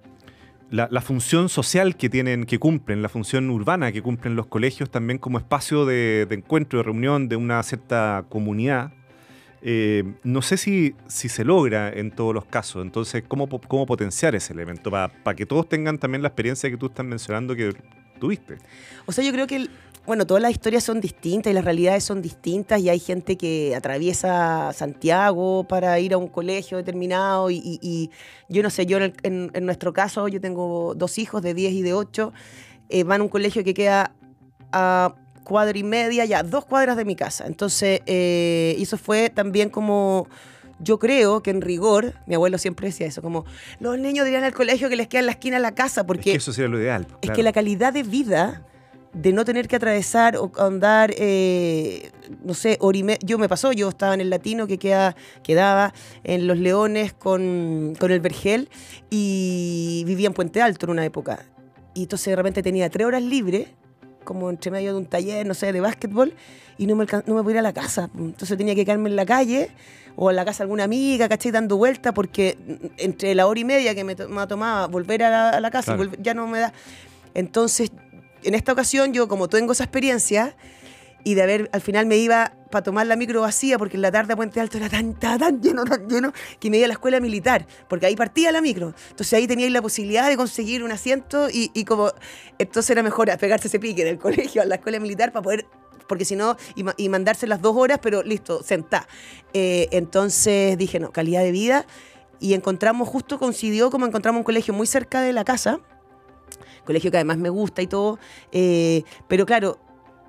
la, 0.70 1.02
función 1.02 1.50
social 1.50 1.96
que 1.96 2.10
tienen, 2.10 2.46
que 2.46 2.58
cumplen, 2.58 3.02
la 3.02 3.10
función 3.10 3.50
urbana 3.50 3.92
que 3.92 4.02
cumplen 4.02 4.36
los 4.36 4.48
colegios 4.48 4.90
también 4.90 5.20
como 5.20 5.38
espacio 5.38 5.86
de, 5.86 6.28
encuentro, 6.32 6.80
de 6.80 6.84
reunión 6.84 7.30
de 7.30 7.36
una 7.36 7.62
cierta 7.64 8.26
comunidad. 8.30 8.92
eh, 9.62 10.04
no 10.24 10.42
sé 10.42 10.58
si, 10.58 10.96
si 11.08 11.30
se 11.30 11.46
logra 11.46 11.90
en 11.90 12.12
todos 12.12 12.34
los 12.34 12.46
casos. 12.46 12.84
Entonces, 12.84 13.24
¿cómo, 13.28 13.48
cómo 13.48 13.86
potenciar 13.86 14.36
ese 14.36 14.52
elemento? 14.54 14.92
Para 14.92 15.36
que 15.36 15.46
todos 15.46 15.70
tengan 15.70 15.98
también 15.98 16.22
la 16.22 16.30
experiencia 16.30 16.70
que 16.70 16.78
tú 16.78 16.88
estás 16.88 17.06
mencionando 17.06 17.56
que 17.56 17.74
tuviste. 18.20 18.58
O 19.06 19.12
sea, 19.12 19.24
yo 19.24 19.32
creo 19.32 19.48
que, 19.48 19.68
bueno, 20.06 20.26
todas 20.28 20.44
las 20.44 20.52
historias 20.52 20.84
son 20.84 21.00
distintas 21.00 21.52
y 21.52 21.54
las 21.54 21.64
realidades 21.64 22.04
son 22.04 22.22
distintas 22.22 22.82
y 22.82 22.90
hay 22.90 23.00
gente 23.00 23.38
que 23.38 23.74
atraviesa 23.76 24.72
Santiago 24.74 25.66
para 25.66 25.98
ir 26.00 26.14
a 26.14 26.18
un 26.18 26.28
colegio 26.28 26.78
determinado 26.78 27.50
y, 27.50 27.56
y- 27.58 27.80
y 27.82 28.10
yo 28.50 28.64
no 28.64 28.70
sé, 28.70 28.86
yo 28.86 28.98
en, 28.98 29.04
el- 29.04 29.14
en- 29.24 29.52
en 29.54 29.66
nuestro 29.66 29.94
caso, 29.94 30.28
yo 30.28 30.42
tengo 30.42 30.94
dos 30.96 31.18
hijos 31.18 31.42
de 31.42 31.54
10 31.54 31.74
y 31.74 31.82
de 31.84 31.94
8, 31.94 32.34
eh, 32.90 33.04
van 33.04 33.22
a 33.22 33.24
un 33.24 33.30
colegio 33.30 33.64
que 33.64 33.74
queda 33.74 34.12
a 34.72 35.16
cuadra 35.46 35.78
y 35.78 35.84
media, 35.84 36.26
ya 36.26 36.44
dos 36.44 36.66
cuadras 36.66 36.98
de 36.98 37.06
mi 37.06 37.16
casa. 37.16 37.46
Entonces, 37.48 38.02
eh, 38.06 38.76
eso 38.80 38.98
fue 38.98 39.30
también 39.30 39.70
como... 39.70 40.28
Yo 40.80 41.00
creo 41.00 41.42
que 41.42 41.52
en 41.52 41.62
rigor, 41.62 42.14
mi 42.26 42.36
abuelo 42.36 42.58
siempre 42.58 42.88
decía 42.88 43.08
eso, 43.08 43.22
como 43.22 43.46
los 43.80 43.98
niños 44.00 44.26
dirían 44.26 44.44
al 44.44 44.54
colegio 44.54 44.90
que 44.90 44.98
les 44.98 45.08
queda 45.08 45.20
en 45.22 45.28
la 45.28 45.32
esquina 45.34 45.56
de 45.58 45.62
la 45.62 45.74
casa, 45.76 46.02
Es 46.02 46.08
porque 46.08 46.32
que 46.32 46.38
eso 46.38 46.52
sería 46.52 46.68
lo 46.68 46.78
ideal. 46.80 47.04
es 47.10 47.18
claro. 47.22 47.36
que 47.36 47.44
la 47.44 47.54
calidad 47.54 47.94
de 47.94 48.04
vida 48.04 48.64
de 49.14 49.32
no 49.32 49.46
tener 49.46 49.68
que 49.68 49.76
atravesar 49.76 50.38
o 50.38 50.52
andar, 50.58 51.14
eh, 51.18 52.10
no 52.44 52.54
sé, 52.56 52.78
hora 52.82 52.98
y 52.98 53.04
me- 53.04 53.20
yo 53.24 53.38
me 53.38 53.48
pasó, 53.48 53.72
yo 53.72 53.90
estaba 53.90 54.14
en 54.16 54.22
el 54.22 54.30
latino 54.32 54.66
que 54.66 54.80
queda, 54.80 55.16
quedaba 55.44 55.94
en 56.24 56.48
Los 56.48 56.58
Leones 56.58 57.14
con, 57.14 57.94
con 58.00 58.12
el 58.12 58.20
Vergel 58.22 58.70
y 59.12 60.04
vivía 60.08 60.28
en 60.28 60.34
Puente 60.34 60.62
Alto 60.62 60.88
en 60.88 60.92
una 60.92 61.06
época. 61.06 61.46
Y 61.94 62.04
entonces 62.04 62.26
de 62.32 62.36
repente 62.36 62.64
tenía 62.64 62.90
tres 62.90 63.06
horas 63.06 63.22
libres, 63.22 63.68
como 64.24 64.50
entre 64.50 64.72
medio 64.72 64.94
de 64.94 64.98
un 64.98 65.06
taller, 65.06 65.46
no 65.46 65.54
sé, 65.54 65.72
de 65.72 65.80
básquetbol, 65.82 66.34
y 66.80 66.88
no 66.88 66.96
me, 66.96 67.06
no 67.28 67.36
me 67.36 67.44
podía 67.44 67.56
ir 67.56 67.60
a 67.60 67.62
la 67.62 67.74
casa. 67.74 68.10
Entonces 68.18 68.58
tenía 68.58 68.74
que 68.74 68.84
quedarme 68.84 69.10
en 69.10 69.16
la 69.16 69.26
calle 69.28 69.70
o 70.16 70.32
en 70.32 70.36
la 70.38 70.46
casa 70.46 70.60
de 70.60 70.64
alguna 70.64 70.86
amiga, 70.86 71.30
¿cachai? 71.30 71.52
Dando 71.52 71.78
vuelta, 71.78 72.14
porque 72.16 72.58
entre 72.98 73.36
la 73.36 73.46
hora 73.46 73.60
y 73.60 73.64
media 73.66 73.94
que 73.94 74.04
me, 74.04 74.16
to- 74.16 74.28
me 74.30 74.48
tomaba 74.48 74.88
volver 74.88 75.22
a 75.24 75.30
la, 75.30 75.50
a 75.52 75.60
la 75.60 75.70
casa, 75.70 75.94
y 75.94 75.98
Claro. 75.98 76.10
volver- 76.12 76.22
ya 76.24 76.34
no 76.34 76.48
me 76.48 76.60
da. 76.60 76.74
Entonces, 77.36 77.92
en 78.44 78.56
esta 78.56 78.74
ocasión, 78.74 79.14
yo 79.14 79.28
como 79.28 79.48
tengo 79.48 79.74
esa 79.74 79.84
experiencia, 79.84 80.56
y 81.24 81.36
de 81.36 81.44
haber, 81.44 81.70
al 81.72 81.82
final 81.82 82.06
me 82.06 82.18
iba 82.18 82.54
para 82.70 82.84
tomar 82.84 83.08
la 83.08 83.16
micro 83.16 83.42
vacía, 83.42 83.78
porque 83.78 83.98
en 83.98 84.02
la 84.02 84.12
tarde 84.12 84.34
a 84.34 84.36
Puente 84.36 84.60
Alto 84.60 84.78
era 84.78 84.90
tan, 84.90 85.14
tan, 85.14 85.40
tan 85.40 85.62
lleno, 85.62 85.86
tan 85.86 86.08
lleno, 86.08 86.34
que 86.60 86.70
me 86.70 86.78
iba 86.78 86.86
a 86.86 86.88
la 86.88 86.94
escuela 86.94 87.20
militar, 87.20 87.66
porque 87.88 88.06
ahí 88.06 88.16
partía 88.16 88.52
la 88.52 88.62
micro. 88.62 88.94
Entonces 89.10 89.34
ahí 89.34 89.48
teníais 89.48 89.72
la 89.72 89.82
posibilidad 89.82 90.28
de 90.28 90.36
conseguir 90.36 90.84
un 90.84 90.92
asiento 90.92 91.48
y, 91.52 91.86
como, 91.86 92.12
entonces 92.58 92.90
era 92.90 93.04
mejor 93.04 93.36
pegarse 93.38 93.68
ese 93.68 93.80
pique 93.80 94.04
del 94.04 94.18
colegio 94.20 94.62
a 94.62 94.66
la 94.66 94.76
escuela 94.76 95.00
militar 95.00 95.32
para 95.32 95.44
poder, 95.44 95.66
porque 96.08 96.26
si 96.26 96.36
no, 96.36 96.58
y, 96.76 96.84
y 96.98 97.10
mandarse 97.10 97.48
las 97.48 97.62
dos 97.62 97.76
horas, 97.76 98.00
pero 98.02 98.24
listo, 98.24 98.62
sentá. 98.64 99.08
Eh, 99.54 99.88
entonces 99.92 100.78
dije, 100.78 101.00
no, 101.00 101.12
calidad 101.12 101.44
de 101.44 101.52
vida. 101.52 101.86
Y 102.40 102.56
encontramos, 102.56 103.08
justo 103.08 103.40
coincidió 103.40 103.90
como 103.90 104.06
encontramos 104.06 104.40
un 104.40 104.44
colegio 104.44 104.74
muy 104.74 104.86
cerca 104.86 105.22
de 105.22 105.32
la 105.32 105.46
casa, 105.46 105.80
colegio 106.84 107.12
que 107.12 107.18
además 107.18 107.38
me 107.38 107.50
gusta 107.50 107.82
y 107.82 107.88
todo, 107.88 108.20
eh, 108.52 109.04
pero 109.28 109.46
claro, 109.46 109.80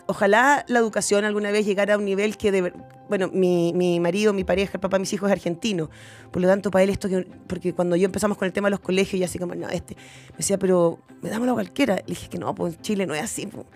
ojalá 0.06 0.64
la 0.68 0.78
educación 0.78 1.24
alguna 1.24 1.50
vez 1.50 1.66
llegara 1.66 1.94
a 1.94 1.98
un 1.98 2.04
nivel 2.04 2.36
que 2.36 2.52
de 2.52 2.72
bueno, 3.08 3.28
mi, 3.32 3.72
mi 3.74 4.00
marido, 4.00 4.32
mi 4.32 4.44
pareja, 4.44 4.72
el 4.74 4.80
papá 4.80 4.96
de 4.96 5.00
mis 5.00 5.12
hijos 5.12 5.28
es 5.28 5.32
argentino. 5.32 5.90
Por 6.30 6.40
lo 6.42 6.48
tanto, 6.48 6.70
para 6.70 6.84
él 6.84 6.90
esto 6.90 7.08
que 7.08 7.26
porque 7.46 7.74
cuando 7.74 7.96
yo 7.96 8.06
empezamos 8.06 8.38
con 8.38 8.46
el 8.46 8.52
tema 8.52 8.68
de 8.68 8.72
los 8.72 8.80
colegios, 8.80 9.20
y 9.20 9.24
así 9.24 9.38
como, 9.38 9.54
no, 9.54 9.68
este, 9.68 9.94
me 10.30 10.38
decía, 10.38 10.58
pero 10.58 10.98
me 11.20 11.28
dámoslo 11.28 11.52
a 11.52 11.54
cualquiera. 11.56 11.96
Le 11.96 12.02
dije 12.06 12.28
que 12.28 12.38
no, 12.38 12.54
pues 12.54 12.74
en 12.74 12.82
Chile 12.82 13.06
no 13.06 13.14
es 13.14 13.22
así. 13.22 13.46
pues. 13.46 13.66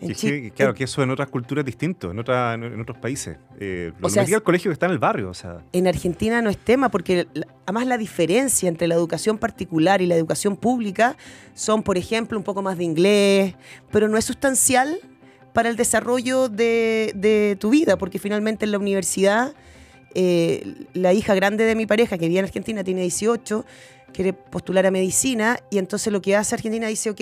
En 0.00 0.14
que, 0.14 0.50
claro, 0.50 0.74
que 0.74 0.84
eso 0.84 1.02
en 1.02 1.10
otras 1.10 1.28
culturas 1.28 1.62
es 1.62 1.66
distinto, 1.66 2.10
en, 2.10 2.18
otra, 2.18 2.52
en, 2.54 2.64
en 2.64 2.80
otros 2.80 2.98
países. 2.98 3.38
Eh, 3.58 3.92
lo 3.98 4.06
O 4.08 4.10
sea, 4.10 4.24
es- 4.24 4.40
colegio 4.40 4.68
que 4.70 4.74
está 4.74 4.86
en 4.86 4.92
el 4.92 4.98
barrio, 4.98 5.30
o 5.30 5.34
sea. 5.34 5.62
en 5.72 5.86
Argentina 5.86 6.42
no 6.42 6.50
es 6.50 6.58
tema 6.58 6.90
porque 6.90 7.26
además 7.64 7.86
la 7.86 7.96
diferencia 7.96 8.68
entre 8.68 8.88
la 8.88 8.94
educación 8.94 9.38
particular 9.38 10.02
y 10.02 10.06
la 10.06 10.14
educación 10.16 10.56
pública 10.56 11.16
son, 11.54 11.82
por 11.82 11.96
ejemplo, 11.96 12.36
un 12.36 12.44
poco 12.44 12.60
más 12.60 12.76
de 12.76 12.84
inglés, 12.84 13.54
pero 13.90 14.06
no 14.08 14.18
es 14.18 14.24
sustancial 14.26 14.98
para 15.54 15.70
el 15.70 15.76
desarrollo 15.76 16.50
de, 16.50 17.12
de 17.14 17.56
tu 17.58 17.70
vida, 17.70 17.96
porque 17.96 18.18
finalmente 18.18 18.66
en 18.66 18.72
la 18.72 18.78
universidad, 18.78 19.54
eh, 20.14 20.74
la 20.92 21.12
hija 21.14 21.34
grande 21.34 21.64
de 21.64 21.74
mi 21.74 21.86
pareja, 21.86 22.18
que 22.18 22.28
vive 22.28 22.40
en 22.40 22.44
Argentina, 22.44 22.84
tiene 22.84 23.00
18, 23.02 23.64
quiere 24.12 24.32
postular 24.34 24.84
a 24.86 24.90
medicina, 24.90 25.58
y 25.70 25.78
entonces 25.78 26.12
lo 26.12 26.20
que 26.20 26.36
hace 26.36 26.54
Argentina 26.54 26.86
dice, 26.88 27.08
ok, 27.10 27.20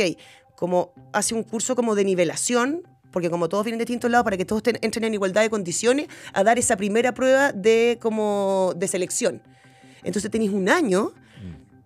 como 0.57 0.93
hace 1.13 1.35
un 1.35 1.43
curso 1.43 1.75
como 1.77 1.95
de 1.95 2.05
nivelación, 2.05 2.83
porque 3.11 3.31
como 3.31 3.49
todos 3.49 3.65
vienen 3.65 3.79
de 3.79 3.85
distintos 3.85 4.11
lados, 4.11 4.25
para 4.25 4.37
que 4.37 4.45
todos 4.45 4.63
entren 4.81 5.05
en 5.05 5.15
igualdad 5.15 5.43
de 5.43 5.51
condiciones, 5.51 6.09
a 6.33 6.43
dar 6.43 6.59
esa 6.59 6.77
primera 6.77 7.15
prueba 7.15 7.53
de, 7.53 7.99
como, 8.01 8.73
de 8.77 8.89
selección. 8.89 9.43
Entonces 10.03 10.31
tenéis 10.31 10.51
un 10.51 10.69
año 10.69 11.13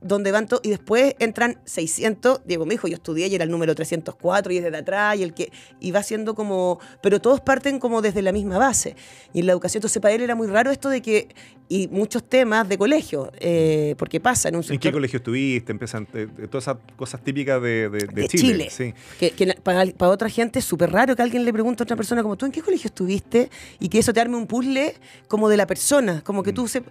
donde 0.01 0.31
van 0.31 0.47
to- 0.47 0.61
y 0.63 0.71
después 0.71 1.15
entran 1.19 1.59
600, 1.65 2.43
Diego 2.45 2.65
me 2.65 2.75
dijo, 2.75 2.87
yo 2.87 2.95
estudié 2.95 3.27
y 3.27 3.35
era 3.35 3.45
el 3.45 3.51
número 3.51 3.75
304 3.75 4.53
y 4.53 4.59
es 4.59 4.63
desde 4.65 4.77
atrás 4.77 5.17
y 5.19 5.23
el 5.25 5.35
que 5.35 5.51
y 5.81 5.91
va 5.91 6.03
siendo 6.05 6.35
como, 6.37 6.79
pero 7.03 7.21
todos 7.21 7.41
parten 7.41 7.81
como 7.81 8.01
desde 8.01 8.23
la 8.23 8.31
misma 8.33 8.59
base. 8.59 8.95
Y 9.33 9.41
en 9.41 9.47
la 9.47 9.53
educación, 9.53 9.81
entonces 9.81 10.01
para 10.01 10.15
él 10.15 10.21
era 10.21 10.35
muy 10.37 10.47
raro 10.47 10.71
esto 10.71 10.89
de 10.89 11.03
que, 11.03 11.29
y 11.69 11.89
muchos 11.89 12.23
temas 12.23 12.69
de 12.69 12.79
colegio, 12.79 13.33
eh, 13.41 13.95
porque 13.99 14.21
pasa 14.21 14.49
en 14.49 14.55
un 14.57 14.61
¿En 14.63 14.67
qué 14.69 14.75
sector 14.75 14.93
colegio 14.93 15.17
estuviste? 15.19 15.73
Empiezan 15.73 16.07
eh, 16.15 16.29
eh, 16.39 16.47
todas 16.49 16.65
esas 16.65 16.77
cosas 16.97 17.23
típicas 17.25 17.61
de, 17.61 17.89
de- 17.91 17.99
de 17.99 18.07
de 18.07 18.29
Chile. 18.29 18.69
Chile. 18.69 18.71
Sí. 18.71 18.95
Que, 19.19 19.31
que 19.33 19.55
para, 19.63 19.85
para 19.93 20.13
otra 20.13 20.29
gente 20.31 20.61
es 20.61 20.65
súper 20.65 20.93
raro 20.93 21.17
que 21.17 21.23
alguien 21.23 21.45
le 21.45 21.53
pregunte 21.53 21.83
a 21.83 21.85
otra 21.85 21.97
persona 21.97 22.23
como 22.23 22.37
tú 22.37 22.47
en 22.47 22.53
qué 22.53 22.63
colegio 22.63 22.87
estuviste 22.89 23.51
y 23.81 23.89
que 23.89 23.99
eso 23.99 24.13
te 24.13 24.21
arme 24.21 24.37
un 24.37 24.47
puzzle 24.47 24.95
como 25.27 25.49
de 25.49 25.57
la 25.57 25.67
persona, 25.67 26.23
como 26.23 26.43
que 26.45 26.53
Mm. 26.53 26.55
tú 26.55 26.69
se... 26.69 26.83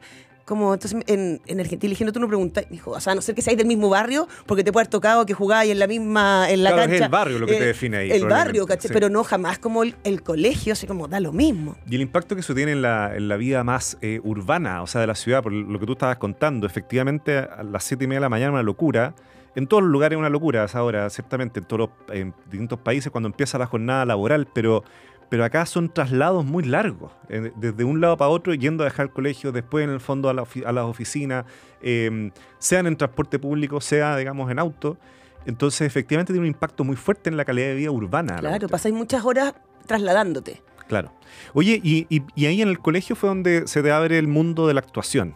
Como 0.48 0.74
entonces 0.74 0.98
en, 1.08 1.42
en 1.46 1.60
Argentina 1.60 1.89
diciendo 1.89 2.13
tú 2.13 2.22
no 2.22 2.27
preguntas, 2.30 2.63
dijo, 2.70 2.92
o 2.92 3.00
sea, 3.01 3.12
a 3.12 3.16
no 3.18 3.22
ser 3.22 3.36
que 3.36 3.42
seáis 3.42 3.58
del 3.58 3.68
mismo 3.68 3.89
barrio, 3.89 4.30
porque 4.46 4.63
te 4.63 4.72
puede 4.72 4.84
haber 4.84 4.92
tocado 4.92 5.25
que 5.25 5.34
jugáis 5.34 5.70
en 5.70 5.77
la 5.77 5.88
misma, 5.88 6.50
en 6.50 6.63
la 6.63 6.72
Claro, 6.72 6.94
es 6.94 7.01
el 7.01 7.10
barrio 7.10 7.39
lo 7.39 7.46
que 7.46 7.56
te 7.56 7.63
eh, 7.63 7.68
define 7.68 7.98
ahí, 7.98 8.12
El 8.12 8.27
barrio, 8.27 8.66
¿cachai? 8.66 8.88
sí. 8.88 8.94
Pero 8.94 9.10
no 9.10 9.25
jamás 9.25 9.60
como 9.60 9.84
el, 9.84 9.96
el 10.06 10.24
colegio, 10.24 10.72
así 10.72 10.88
como 10.88 11.10
da 11.10 11.20
lo 11.20 11.34
mismo. 11.34 11.75
Y 11.86 11.96
el 11.96 12.01
impacto 12.01 12.34
que 12.34 12.39
eso 12.39 12.56
tiene 12.56 12.72
en 12.72 12.82
la, 12.82 13.13
en 13.13 13.27
la 13.27 13.36
vida 13.36 13.66
más 13.66 13.98
eh, 14.01 14.22
urbana, 14.24 14.84
o 14.84 14.88
sea, 14.88 15.01
de 15.01 15.08
la 15.08 15.16
ciudad, 15.16 15.44
por 15.44 15.51
lo 15.51 15.80
que 15.80 15.86
tú 15.86 15.92
estabas 15.92 16.16
contando, 16.16 16.66
efectivamente 16.66 17.39
a 17.39 17.62
las 17.63 17.84
siete 17.84 18.06
y 18.06 18.08
media 18.08 18.20
de 18.20 18.25
la 18.25 18.30
mañana 18.30 18.54
una 18.54 18.63
locura, 18.63 19.16
en 19.58 19.68
todos 19.68 19.82
los 19.84 19.92
lugares 19.92 20.16
es 20.16 20.20
una 20.20 20.30
locura 20.30 20.68
ahora, 20.72 21.10
ciertamente, 21.10 21.60
en 21.60 21.66
todos 21.66 21.89
los 21.89 22.16
en 22.16 22.34
distintos 22.46 22.80
países 22.80 23.12
cuando 23.12 23.27
empieza 23.27 23.58
la 23.58 23.66
jornada 23.66 24.06
laboral, 24.06 24.48
pero, 24.54 24.84
pero 25.29 25.43
acá 25.43 25.65
son 25.65 25.89
traslados 25.93 26.46
muy 26.46 26.63
largos, 26.63 27.12
eh, 27.29 27.51
desde 27.57 27.84
un 27.84 28.00
lado 28.01 28.15
para 28.17 28.29
otro, 28.29 28.53
yendo 28.53 28.84
a 28.84 28.86
dejar 28.86 29.07
el 29.07 29.12
colegio, 29.12 29.51
después 29.51 29.84
en 29.84 29.89
el 29.89 30.00
fondo 30.00 30.29
a, 30.29 30.34
la 30.34 30.43
a 30.65 30.72
las 30.72 30.86
oficinas, 30.86 31.46
eh, 31.81 32.31
sean 32.60 32.88
en 32.88 32.96
transporte 32.96 33.38
público, 33.39 33.81
sea, 33.81 34.15
digamos, 34.17 34.50
en 34.51 34.60
auto. 34.60 34.98
Entonces, 35.46 35.81
efectivamente, 35.88 36.34
tiene 36.34 36.46
un 36.48 36.53
impacto 36.53 36.84
muy 36.84 36.96
fuerte 36.96 37.29
en 37.29 37.38
la 37.38 37.46
calidad 37.46 37.67
de 37.67 37.75
vida 37.75 37.91
urbana. 37.91 38.34
la 38.36 38.39
Claro, 38.50 38.67
pasáis 38.67 38.93
muchas 38.96 39.24
horas 39.25 39.53
trasladándote. 39.86 40.62
Claro. 40.88 41.12
Oye, 41.53 41.79
y, 41.84 42.05
y- 42.10 42.24
y 42.36 42.46
ahí 42.46 42.62
en 42.62 42.69
el 42.69 42.79
colegio 42.79 43.15
fue 43.15 43.29
donde 43.29 43.67
se 43.67 43.81
te 43.84 43.91
abre 43.91 44.17
el 44.17 44.27
mundo 44.27 44.67
de 44.67 44.74
la 44.74 44.79
actuación, 44.79 45.36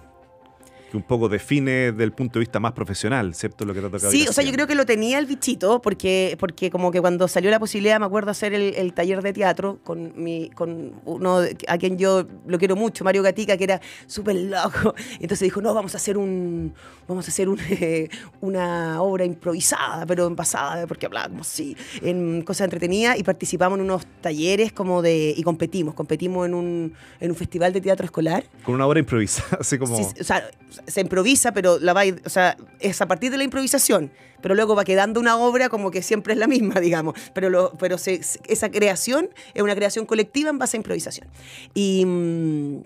que 0.91 0.97
un 0.97 1.03
poco 1.03 1.29
define 1.29 1.93
desde 1.93 2.03
el 2.03 2.11
punto 2.11 2.33
de 2.33 2.41
vista 2.41 2.59
más 2.59 2.73
profesional, 2.73 3.33
¿cierto? 3.33 3.63
Lo 3.63 3.73
que 3.73 3.79
te 3.79 3.85
ha 3.87 3.89
tocado 3.89 4.11
Sí, 4.11 4.27
o 4.27 4.33
sea, 4.33 4.43
yo 4.43 4.51
creo 4.51 4.67
que 4.67 4.75
lo 4.75 4.85
tenía 4.85 5.19
el 5.19 5.25
bichito, 5.25 5.81
porque, 5.81 6.35
porque 6.37 6.69
como 6.69 6.91
que 6.91 6.99
cuando 6.99 7.29
salió 7.29 7.49
la 7.49 7.59
posibilidad, 7.59 7.97
me 7.97 8.05
acuerdo 8.05 8.29
hacer 8.29 8.53
el, 8.53 8.73
el 8.75 8.93
taller 8.93 9.21
de 9.21 9.31
teatro 9.31 9.79
con 9.85 10.11
mi, 10.21 10.49
con 10.49 10.99
uno 11.05 11.39
a 11.69 11.77
quien 11.77 11.97
yo 11.97 12.27
lo 12.45 12.59
quiero 12.59 12.75
mucho, 12.75 13.05
Mario 13.05 13.23
Gatica, 13.23 13.55
que 13.55 13.63
era 13.63 13.81
súper 14.05 14.35
loco. 14.35 14.93
Entonces 15.13 15.39
dijo, 15.39 15.61
no, 15.61 15.73
vamos 15.73 15.93
a 15.93 15.97
hacer 15.97 16.17
un, 16.17 16.73
vamos 17.07 17.25
a 17.25 17.31
hacer 17.31 17.47
un, 17.47 17.57
eh, 17.69 18.09
una 18.41 19.01
obra 19.01 19.23
improvisada, 19.23 20.05
pero 20.05 20.27
en 20.27 20.35
pasada, 20.35 20.87
porque 20.87 21.05
hablábamos 21.05 21.47
así, 21.47 21.77
en 22.01 22.41
cosas 22.41 22.65
entretenidas, 22.65 23.17
y 23.17 23.23
participamos 23.23 23.79
en 23.79 23.85
unos 23.85 24.05
talleres 24.19 24.73
como 24.73 25.01
de, 25.01 25.33
y 25.37 25.41
competimos, 25.43 25.93
competimos 25.93 26.45
en 26.47 26.53
un, 26.53 26.93
en 27.21 27.31
un 27.31 27.37
festival 27.37 27.71
de 27.71 27.79
teatro 27.79 28.03
escolar. 28.03 28.43
Con 28.65 28.75
una 28.75 28.85
obra 28.85 28.99
improvisada, 28.99 29.57
así 29.61 29.77
como... 29.77 29.95
Sí, 29.95 30.03
o 30.19 30.23
sea, 30.25 30.51
se 30.87 31.01
improvisa, 31.01 31.51
pero 31.53 31.79
la 31.79 31.93
va, 31.93 32.01
o 32.25 32.29
sea, 32.29 32.57
es 32.79 33.01
a 33.01 33.07
partir 33.07 33.31
de 33.31 33.37
la 33.37 33.43
improvisación, 33.43 34.11
pero 34.41 34.55
luego 34.55 34.75
va 34.75 34.83
quedando 34.83 35.19
una 35.19 35.37
obra 35.37 35.69
como 35.69 35.91
que 35.91 36.01
siempre 36.01 36.33
es 36.33 36.39
la 36.39 36.47
misma, 36.47 36.79
digamos. 36.79 37.15
Pero, 37.33 37.49
lo, 37.49 37.73
pero 37.79 37.97
se- 37.97 38.21
esa 38.47 38.69
creación 38.71 39.29
es 39.53 39.61
una 39.61 39.75
creación 39.75 40.05
colectiva 40.05 40.49
en 40.49 40.57
base 40.57 40.77
a 40.77 40.79
improvisación. 40.79 41.27
Y 41.73 42.03
mm, 42.05 42.83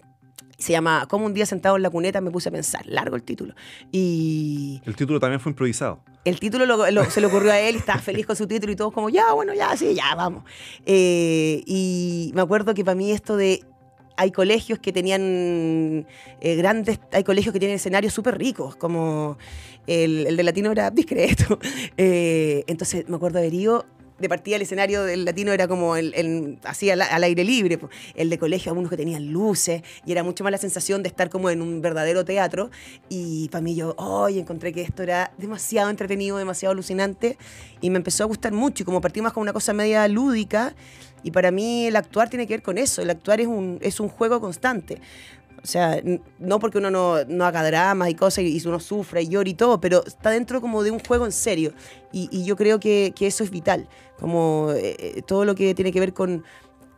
se 0.58 0.72
llama 0.72 1.06
Como 1.10 1.26
un 1.26 1.34
día 1.34 1.46
sentado 1.46 1.76
en 1.76 1.82
la 1.82 1.90
cuneta 1.90 2.22
me 2.22 2.32
puse 2.32 2.50
a 2.50 2.52
pensar, 2.52 2.86
largo 2.86 3.16
el 3.16 3.24
título. 3.24 3.54
Y 3.92 4.82
El 4.86 4.96
título 4.96 5.20
también 5.20 5.40
fue 5.40 5.50
improvisado. 5.52 6.02
el 6.26 6.40
título 6.40 6.66
lo- 6.66 6.90
lo- 6.92 7.10
se 7.10 7.22
le 7.22 7.28
ocurrió 7.28 7.52
a 7.52 7.60
él, 7.60 7.76
estaba 7.76 8.00
feliz 8.02 8.26
con 8.26 8.36
su 8.36 8.48
título 8.48 8.72
y 8.72 8.76
todos 8.76 8.94
como, 8.94 9.10
ya, 9.10 9.32
bueno, 9.34 9.54
ya, 9.54 9.76
sí, 9.78 9.94
ya, 9.94 10.16
vamos. 10.16 10.44
Eh, 10.86 11.62
y 11.66 12.32
me 12.36 12.42
acuerdo 12.42 12.74
que 12.74 12.84
para 12.86 12.96
mí 12.96 13.12
esto 13.12 13.36
de... 13.38 13.64
Hay 14.18 14.32
colegios 14.32 14.80
que 14.80 14.92
tenían 14.92 16.06
eh, 16.42 16.56
grandes, 16.56 17.00
hay 17.12 17.24
colegios 17.24 17.54
que 17.54 17.60
tienen 17.60 17.76
escenarios 17.76 18.14
súper 18.14 18.38
ricos, 18.38 18.76
como 18.76 19.38
el, 19.88 20.28
el 20.28 20.38
de 20.38 20.44
latino 20.44 20.72
era 20.72 20.92
discreto. 20.92 21.60
Eh, 21.98 22.64
entonces 22.68 23.08
me 23.08 23.16
acuerdo 23.16 23.40
haber 23.40 23.54
ido, 23.54 23.86
de 24.18 24.30
partida 24.30 24.56
el 24.56 24.62
escenario 24.62 25.04
del 25.04 25.26
latino 25.26 25.52
era 25.52 25.68
como 25.68 25.96
el, 25.98 26.14
el- 26.16 26.58
así 26.64 26.90
al, 26.90 27.02
al 27.02 27.24
aire 27.24 27.44
libre, 27.44 27.78
el 28.16 28.30
de 28.30 28.38
colegio 28.38 28.72
algunos 28.72 28.90
que 28.90 28.98
tenían 28.98 29.32
luces 29.32 29.82
y 30.06 30.12
era 30.12 30.24
mucho 30.24 30.44
más 30.44 30.52
la 30.52 30.58
sensación 30.58 31.04
de 31.04 31.10
estar 31.10 31.30
como 31.30 31.50
en 31.50 31.62
un 31.62 31.82
verdadero 31.82 32.24
teatro 32.24 32.70
y 33.10 33.50
para 33.50 33.62
mí 33.62 33.76
yo, 33.76 33.94
hoy 33.98 34.40
encontré 34.40 34.72
que 34.72 34.82
esto 34.82 35.04
era 35.04 35.32
demasiado 35.38 35.90
entretenido, 35.90 36.38
demasiado 36.38 36.72
alucinante 36.72 37.38
y 37.82 37.90
me 37.90 37.98
empezó 37.98 38.24
a 38.24 38.28
gustar 38.28 38.54
mucho 38.54 38.84
y 38.84 38.86
como 38.86 39.02
partimos 39.02 39.34
con 39.34 39.42
una 39.42 39.54
cosa 39.54 39.74
media 39.74 40.08
lúdica 40.08 40.76
y 41.24 41.32
para 41.32 41.52
mí 41.52 41.88
el 41.88 41.96
actuar 41.96 42.30
tiene 42.30 42.48
que 42.48 42.54
ver 42.54 42.62
con 42.64 42.78
eso, 42.78 43.02
el 43.02 43.10
actuar 43.10 43.42
es 43.42 43.48
un, 43.48 43.80
es 43.82 44.00
un 44.00 44.10
juego 44.10 44.40
constante. 44.40 45.02
O 45.64 45.68
sea, 45.68 46.00
no 46.38 46.60
porque 46.60 46.78
uno 46.78 46.92
no, 46.92 47.26
no 47.26 47.44
haga 47.44 47.64
dramas 47.64 48.10
y 48.10 48.14
cosas 48.14 48.44
y 48.44 48.62
uno 48.68 48.80
sufra 48.80 49.20
y 49.22 49.30
llora 49.30 49.50
y 49.50 49.56
todo, 49.56 49.82
pero 49.82 50.06
está 50.06 50.30
dentro 50.30 50.62
como 50.62 50.84
de 50.84 50.92
un 50.92 51.00
juego 51.00 51.26
en 51.26 51.32
serio. 51.32 51.74
Y, 52.12 52.30
y 52.32 52.46
yo 52.46 52.56
creo 52.56 52.80
que, 52.80 53.14
que 53.16 53.26
eso 53.26 53.44
es 53.44 53.50
vital. 53.50 53.88
Como 54.20 54.72
eh, 54.72 54.96
eh, 55.00 55.22
todo 55.24 55.46
lo 55.46 55.56
que 55.56 55.76
tiene 55.76 55.92
que 55.92 56.00
ver 56.00 56.14
con, 56.14 56.44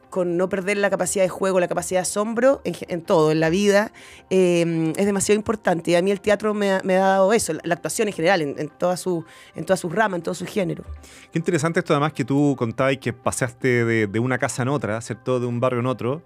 con 0.09 0.37
no 0.37 0.49
perder 0.49 0.77
la 0.77 0.89
capacidad 0.89 1.23
de 1.23 1.29
juego, 1.29 1.59
la 1.59 1.67
capacidad 1.67 1.99
de 1.99 2.03
asombro 2.03 2.61
en, 2.63 3.01
todo, 3.01 3.31
en 3.31 3.39
la 3.39 3.49
vida, 3.49 3.91
eh, 4.29 4.93
es 4.95 5.05
demasiado 5.05 5.37
importante. 5.37 5.91
Y 5.91 5.95
a 5.95 6.01
mí 6.01 6.11
el 6.11 6.21
teatro 6.21 6.53
me 6.53 6.71
ha, 6.71 6.81
dado 6.81 7.33
eso, 7.33 7.53
la, 7.63 7.73
actuación 7.73 8.07
en 8.07 8.13
general, 8.13 8.41
en, 8.41 8.55
en, 8.57 8.69
todas 8.69 8.99
sus 8.99 9.25
ramas, 9.91 10.17
en 10.17 10.23
todo 10.23 10.35
su 10.35 10.45
género. 10.45 10.83
Qué 11.31 11.39
interesante 11.39 11.79
esto 11.79 11.93
además 11.93 12.13
que 12.13 12.25
tú 12.25 12.55
contabas 12.57 12.97
que 12.97 13.13
pasaste 13.13 13.85
de, 13.85 14.19
una 14.19 14.37
casa 14.37 14.63
en 14.63 14.69
otra, 14.69 14.99
¿cierto? 15.01 15.39
De 15.39 15.45
un 15.45 15.59
barrio 15.59 15.79
en 15.79 15.87
otro. 15.87 16.23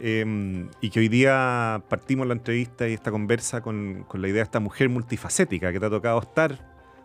eh, 0.00 0.68
y 0.80 0.90
que 0.90 1.00
hoy 1.00 1.08
día 1.08 1.82
partimos 1.88 2.26
la 2.26 2.34
entrevista 2.34 2.88
y 2.88 2.94
esta 2.94 3.10
conversa 3.10 3.60
con, 3.60 4.04
con 4.08 4.20
la 4.22 4.28
idea 4.28 4.38
de 4.38 4.44
esta 4.44 4.60
mujer 4.60 4.88
multifacética 4.88 5.72
que 5.72 5.80
te 5.80 5.86
ha 5.86 5.90
tocado 5.90 6.20
estar 6.20 6.58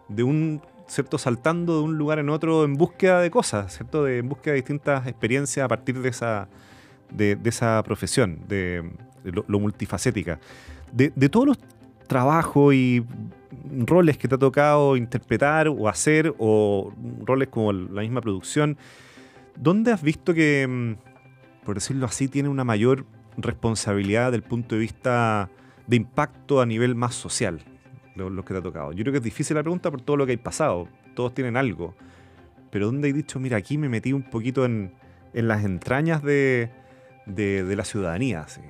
de 0.07 0.23
un, 0.23 0.61
¿cierto? 0.89 1.17
Saltando 1.17 1.77
de 1.77 1.83
un 1.83 1.97
lugar 1.97 2.19
en 2.19 2.29
otro 2.29 2.65
en 2.65 2.73
búsqueda 2.73 3.21
de 3.21 3.31
cosas, 3.31 3.75
¿cierto? 3.75 4.03
De, 4.03 4.17
en 4.17 4.27
búsqueda 4.27 4.53
de 4.53 4.61
distintas 4.61 5.07
experiencias 5.07 5.63
a 5.63 5.67
partir 5.67 6.01
de 6.01 6.09
esa, 6.09 6.49
de, 7.11 7.37
esa 7.45 7.81
profesión, 7.83 8.39
de, 8.47 8.83
de 9.23 9.31
lo, 9.31 9.45
lo 9.47 9.59
multifacética. 9.59 10.39
De, 10.91 11.13
de 11.15 11.29
todos 11.29 11.45
los 11.45 11.57
trabajos 12.07 12.73
y 12.73 13.05
roles 13.85 14.17
que 14.17 14.27
te 14.27 14.35
ha 14.35 14.37
tocado 14.37 14.97
interpretar 14.97 15.67
o 15.67 15.87
hacer, 15.87 16.33
o 16.39 16.91
roles 17.23 17.49
como 17.49 17.71
la 17.71 18.01
misma 18.01 18.21
producción, 18.21 18.77
¿dónde 19.55 19.91
has 19.91 20.01
visto 20.01 20.33
que, 20.33 20.67
mm, 20.67 21.65
por 21.65 21.75
decirlo 21.75 22.07
así, 22.07 22.27
tiene 22.27 22.49
una 22.49 22.63
mayor 22.63 23.05
responsabilidad 23.37 24.31
del 24.31 24.41
punto 24.41 24.75
de 24.75 24.81
vista 24.81 25.49
de 25.87 25.95
impacto 25.97 26.61
a 26.61 26.65
nivel 26.65 26.95
más 26.95 27.13
social? 27.13 27.63
Lo, 28.19 28.29
lo 28.29 28.43
que 28.43 28.53
te 28.53 28.59
ha 28.59 28.61
tocado. 28.61 28.91
Yo 28.91 29.03
creo 29.03 29.13
que 29.13 29.17
es 29.17 29.23
difícil 29.23 29.55
la 29.55 29.63
pregunta 29.63 29.89
por 29.89 30.01
todo 30.01 30.17
lo 30.17 30.25
que 30.25 30.33
hay 30.33 30.37
pasado. 30.37 30.87
Todos 31.15 31.33
tienen 31.33 31.57
algo. 31.57 31.95
Pero 32.69 32.85
¿dónde 32.85 33.07
hay 33.07 33.13
dicho, 33.13 33.39
mira, 33.39 33.57
aquí 33.57 33.77
me 33.77 33.89
metí 33.89 34.13
un 34.13 34.23
poquito 34.23 34.65
en, 34.65 34.93
en 35.33 35.47
las 35.47 35.63
entrañas 35.63 36.21
de, 36.21 36.69
de, 37.25 37.63
de 37.63 37.75
la 37.75 37.83
ciudadanía? 37.83 38.41
así? 38.41 38.61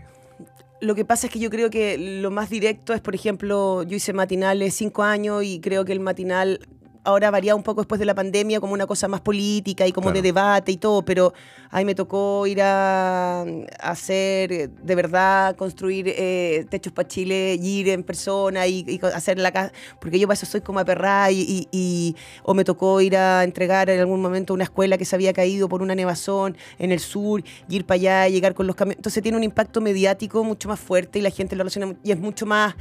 Lo 0.81 0.95
que 0.95 1.03
pasa 1.03 1.27
es 1.27 1.33
que 1.33 1.39
yo 1.39 1.49
creo 1.49 1.69
que 1.69 1.97
lo 2.21 2.31
más 2.31 2.49
directo 2.49 2.93
es, 2.93 3.01
por 3.01 3.13
ejemplo, 3.13 3.83
yo 3.83 3.97
hice 3.97 4.13
matinales 4.13 4.73
cinco 4.75 5.03
años 5.03 5.43
y 5.43 5.59
creo 5.59 5.83
que 5.83 5.91
el 5.91 5.99
matinal 5.99 6.61
ahora 7.09 7.29
varía 7.31 7.55
un 7.55 7.63
poco 7.63 7.81
después 7.81 7.99
de 7.99 8.05
la 8.05 8.15
pandemia 8.15 8.59
como 8.59 8.73
una 8.73 8.87
cosa 8.87 9.07
más 9.07 9.21
política 9.21 9.85
y 9.85 9.91
como 9.91 10.05
Claro. 10.07 10.15
de 10.15 10.21
debate 10.21 10.71
y 10.71 10.77
todo, 10.77 11.03
pero 11.03 11.33
ahí 11.71 11.85
me 11.85 11.93
tocó 11.95 12.47
ir 12.47 12.61
a, 12.61 13.41
a 13.41 13.45
hacer, 13.91 14.51
eh, 14.51 14.69
de 14.81 14.95
verdad, 14.95 15.55
construir 15.55 16.05
eh, 16.07 16.65
techos 16.69 16.93
para 16.93 17.07
Chile, 17.07 17.57
y 17.61 17.79
ir 17.79 17.89
en 17.89 18.03
persona 18.03 18.65
y, 18.67 18.85
y 18.87 18.99
hacer 19.13 19.37
la 19.39 19.51
casa, 19.51 19.71
porque 19.99 20.17
yo 20.19 20.27
para 20.27 20.35
eso 20.35 20.45
soy 20.45 20.61
como 20.61 20.79
aperrada 20.79 21.31
y, 21.31 21.41
y- 21.41 21.67
y- 21.71 22.15
o 22.43 22.53
me 22.53 22.63
tocó 22.63 23.01
ir 23.01 23.15
a 23.17 23.43
entregar 23.43 23.89
en 23.89 23.99
algún 23.99 24.21
momento 24.21 24.53
una 24.53 24.63
escuela 24.63 24.97
que 24.97 25.05
se 25.05 25.15
había 25.15 25.33
caído 25.33 25.67
por 25.69 25.81
una 25.81 25.95
nevazón 25.95 26.55
en 26.77 26.91
el 26.91 26.99
sur 26.99 27.43
y 27.67 27.75
ir 27.75 27.85
para 27.85 27.95
allá, 27.95 28.27
llegar 28.29 28.53
con 28.53 28.67
los 28.67 28.75
camiones. 28.75 28.97
Entonces 28.97 29.21
tiene 29.23 29.37
un 29.37 29.43
impacto 29.43 29.81
mediático 29.81 30.43
mucho 30.43 30.69
más 30.69 30.79
fuerte 30.79 31.19
y 31.19 31.21
la 31.21 31.29
gente 31.31 31.55
lo 31.55 31.63
relaciona 31.63 31.95
y 32.03 32.11
es 32.11 32.19
mucho 32.19 32.45
más... 32.45 32.75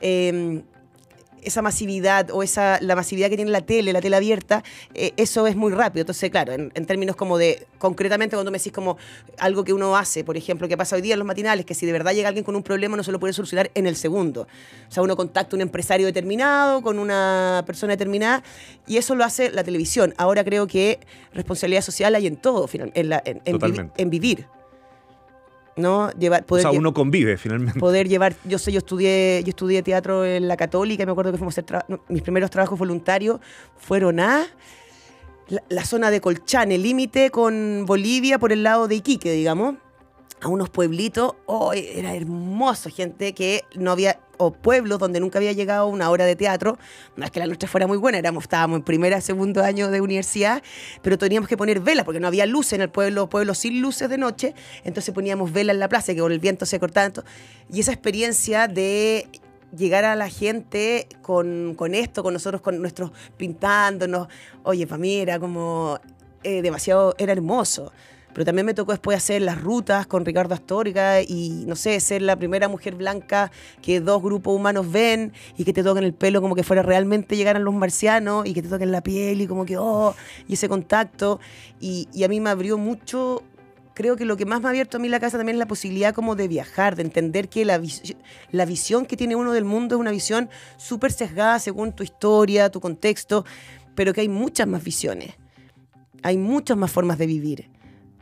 eh, 0.00 0.62
esa 1.42 1.62
masividad 1.62 2.30
o 2.30 2.42
esa 2.42 2.78
la 2.80 2.94
masividad 2.96 3.28
que 3.28 3.36
tiene 3.36 3.50
la 3.50 3.60
tele, 3.62 3.92
la 3.92 4.00
tele 4.00 4.16
abierta, 4.16 4.62
eh, 4.94 5.12
eso 5.16 5.46
es 5.46 5.56
muy 5.56 5.72
rápido. 5.72 6.02
Entonces, 6.02 6.30
claro, 6.30 6.52
en, 6.52 6.72
en 6.74 6.86
términos 6.86 7.16
como 7.16 7.38
de, 7.38 7.66
concretamente 7.78 8.36
cuando 8.36 8.50
me 8.50 8.58
decís 8.58 8.72
como 8.72 8.96
algo 9.38 9.64
que 9.64 9.72
uno 9.72 9.96
hace, 9.96 10.24
por 10.24 10.36
ejemplo, 10.36 10.68
que 10.68 10.76
pasa 10.76 10.96
hoy 10.96 11.02
día 11.02 11.14
en 11.14 11.18
los 11.18 11.26
matinales, 11.26 11.66
que 11.66 11.74
si 11.74 11.84
de 11.86 11.92
verdad 11.92 12.12
llega 12.12 12.28
alguien 12.28 12.44
con 12.44 12.56
un 12.56 12.62
problema 12.62 12.96
no 12.96 13.02
se 13.02 13.12
lo 13.12 13.18
puede 13.20 13.32
solucionar 13.32 13.70
en 13.74 13.86
el 13.86 13.96
segundo. 13.96 14.42
O 14.88 14.90
sea, 14.92 15.02
uno 15.02 15.16
contacta 15.16 15.54
a 15.54 15.56
un 15.56 15.62
empresario 15.62 16.06
determinado 16.06 16.82
con 16.82 16.98
una 16.98 17.62
persona 17.66 17.92
determinada 17.92 18.42
y 18.86 18.96
eso 18.96 19.14
lo 19.14 19.24
hace 19.24 19.50
la 19.50 19.64
televisión. 19.64 20.14
Ahora 20.18 20.44
creo 20.44 20.66
que 20.66 21.00
responsabilidad 21.34 21.82
social 21.82 22.14
hay 22.14 22.26
en 22.26 22.36
todo, 22.36 22.66
final- 22.66 22.92
en, 22.94 23.08
la- 23.08 23.22
en- 23.24 23.36
en 23.44 23.56
vivi- 23.56 23.60
Totalmente. 23.60 24.02
en 24.02 24.10
vivir. 24.10 24.46
¿No? 25.76 26.10
Llevar, 26.12 26.42
O 26.42 26.46
poder 26.46 26.62
sea, 26.62 26.70
lle- 26.72 26.78
uno 26.78 26.92
convive 26.92 27.36
finalmente. 27.38 27.80
poder 27.80 28.06
llevar, 28.08 28.36
yo 28.44 28.58
sé, 28.58 28.72
yo 28.72 28.78
estudié, 28.78 29.42
yo 29.44 29.50
estudié 29.50 29.82
teatro 29.82 30.24
en 30.26 30.46
la 30.46 30.56
Católica, 30.58 31.02
y 31.02 31.06
me 31.06 31.12
acuerdo 31.12 31.32
que 31.32 31.38
fuimos 31.38 31.56
a 31.56 31.62
hacer 31.62 31.84
no, 31.88 32.00
mis 32.08 32.20
primeros 32.22 32.50
trabajos 32.50 32.78
voluntarios 32.78 33.40
fueron 33.78 34.20
a 34.20 34.46
la, 35.48 35.62
la 35.70 35.84
zona 35.84 36.10
de 36.10 36.20
Colchane, 36.20 36.76
límite 36.76 37.30
con 37.30 37.84
Bolivia 37.86 38.38
por 38.38 38.52
el 38.52 38.62
lado 38.62 38.86
de 38.86 38.96
Iquique, 38.96 39.32
digamos, 39.32 39.76
a 40.42 40.48
unos 40.48 40.68
pueblitos, 40.70 41.34
oh, 41.46 41.72
era 41.72 42.14
hermoso, 42.14 42.90
gente 42.90 43.32
que 43.32 43.62
no 43.74 43.92
había, 43.92 44.18
o 44.44 44.52
pueblos 44.52 44.98
donde 44.98 45.20
nunca 45.20 45.38
había 45.38 45.52
llegado 45.52 45.86
una 45.86 46.10
hora 46.10 46.24
de 46.24 46.36
teatro, 46.36 46.78
no 47.16 47.24
es 47.24 47.30
que 47.30 47.38
la 47.40 47.46
nuestra 47.46 47.68
fuera 47.68 47.86
muy 47.86 47.96
buena, 47.98 48.18
éramos, 48.18 48.44
estábamos 48.44 48.78
en 48.78 48.82
primera, 48.84 49.20
segundo 49.20 49.62
año 49.62 49.90
de 49.90 50.00
universidad, 50.00 50.62
pero 51.02 51.16
teníamos 51.18 51.48
que 51.48 51.56
poner 51.56 51.80
velas, 51.80 52.04
porque 52.04 52.20
no 52.20 52.26
había 52.26 52.46
luces 52.46 52.74
en 52.74 52.80
el 52.82 52.90
pueblo, 52.90 53.28
pueblo 53.28 53.54
sin 53.54 53.80
luces 53.80 54.08
de 54.08 54.18
noche, 54.18 54.54
entonces 54.84 55.14
poníamos 55.14 55.52
velas 55.52 55.74
en 55.74 55.80
la 55.80 55.88
plaza, 55.88 56.12
que 56.14 56.20
con 56.20 56.32
el 56.32 56.38
viento 56.40 56.66
se 56.66 56.80
cortaban, 56.80 57.12
to- 57.12 57.24
y 57.72 57.80
esa 57.80 57.92
experiencia 57.92 58.68
de 58.68 59.28
llegar 59.76 60.04
a 60.04 60.16
la 60.16 60.28
gente 60.28 61.08
con, 61.22 61.74
con 61.76 61.94
esto, 61.94 62.22
con 62.22 62.34
nosotros, 62.34 62.60
con 62.60 62.80
nuestros 62.80 63.12
pintándonos, 63.36 64.28
oye, 64.64 64.86
para 64.86 64.98
mí 64.98 65.16
era 65.16 65.38
como 65.38 65.98
eh, 66.42 66.60
demasiado, 66.62 67.14
era 67.18 67.32
hermoso. 67.32 67.92
Pero 68.32 68.44
también 68.44 68.66
me 68.66 68.74
tocó 68.74 68.92
después 68.92 69.16
hacer 69.16 69.42
las 69.42 69.60
rutas 69.60 70.06
con 70.06 70.24
Ricardo 70.24 70.54
Astorga 70.54 71.22
y, 71.22 71.64
no 71.66 71.76
sé, 71.76 71.98
ser 72.00 72.22
la 72.22 72.36
primera 72.36 72.68
mujer 72.68 72.94
blanca 72.94 73.50
que 73.80 74.00
dos 74.00 74.22
grupos 74.22 74.54
humanos 74.54 74.90
ven 74.90 75.32
y 75.56 75.64
que 75.64 75.72
te 75.72 75.82
toquen 75.82 76.04
el 76.04 76.14
pelo 76.14 76.40
como 76.40 76.54
que 76.54 76.62
fuera 76.62 76.82
realmente 76.82 77.36
llegaran 77.36 77.64
los 77.64 77.74
marcianos 77.74 78.46
y 78.46 78.54
que 78.54 78.62
te 78.62 78.68
toquen 78.68 78.90
la 78.92 79.02
piel 79.02 79.40
y 79.40 79.46
como 79.46 79.64
que, 79.64 79.76
oh, 79.76 80.14
y 80.48 80.54
ese 80.54 80.68
contacto. 80.68 81.40
Y, 81.80 82.08
y 82.12 82.24
a 82.24 82.28
mí 82.28 82.40
me 82.40 82.50
abrió 82.50 82.78
mucho 82.78 83.42
creo 83.94 84.16
que 84.16 84.24
lo 84.24 84.38
que 84.38 84.46
más 84.46 84.62
me 84.62 84.68
ha 84.68 84.70
abierto 84.70 84.96
a 84.96 85.00
mí 85.00 85.08
la 85.08 85.20
casa 85.20 85.36
también 85.36 85.56
es 85.56 85.58
la 85.58 85.66
posibilidad 85.66 86.14
como 86.14 86.34
de 86.34 86.48
viajar, 86.48 86.96
de 86.96 87.02
entender 87.02 87.50
que 87.50 87.66
la, 87.66 87.78
la 88.50 88.64
visión 88.64 89.04
que 89.04 89.18
tiene 89.18 89.36
uno 89.36 89.52
del 89.52 89.66
mundo 89.66 89.96
es 89.96 90.00
una 90.00 90.10
visión 90.10 90.48
súper 90.78 91.12
sesgada 91.12 91.58
según 91.58 91.92
tu 91.92 92.02
historia, 92.02 92.70
tu 92.70 92.80
contexto, 92.80 93.44
pero 93.94 94.14
que 94.14 94.22
hay 94.22 94.30
muchas 94.30 94.66
más 94.66 94.82
visiones, 94.82 95.34
hay 96.22 96.38
muchas 96.38 96.78
más 96.78 96.90
formas 96.90 97.18
de 97.18 97.26
vivir 97.26 97.71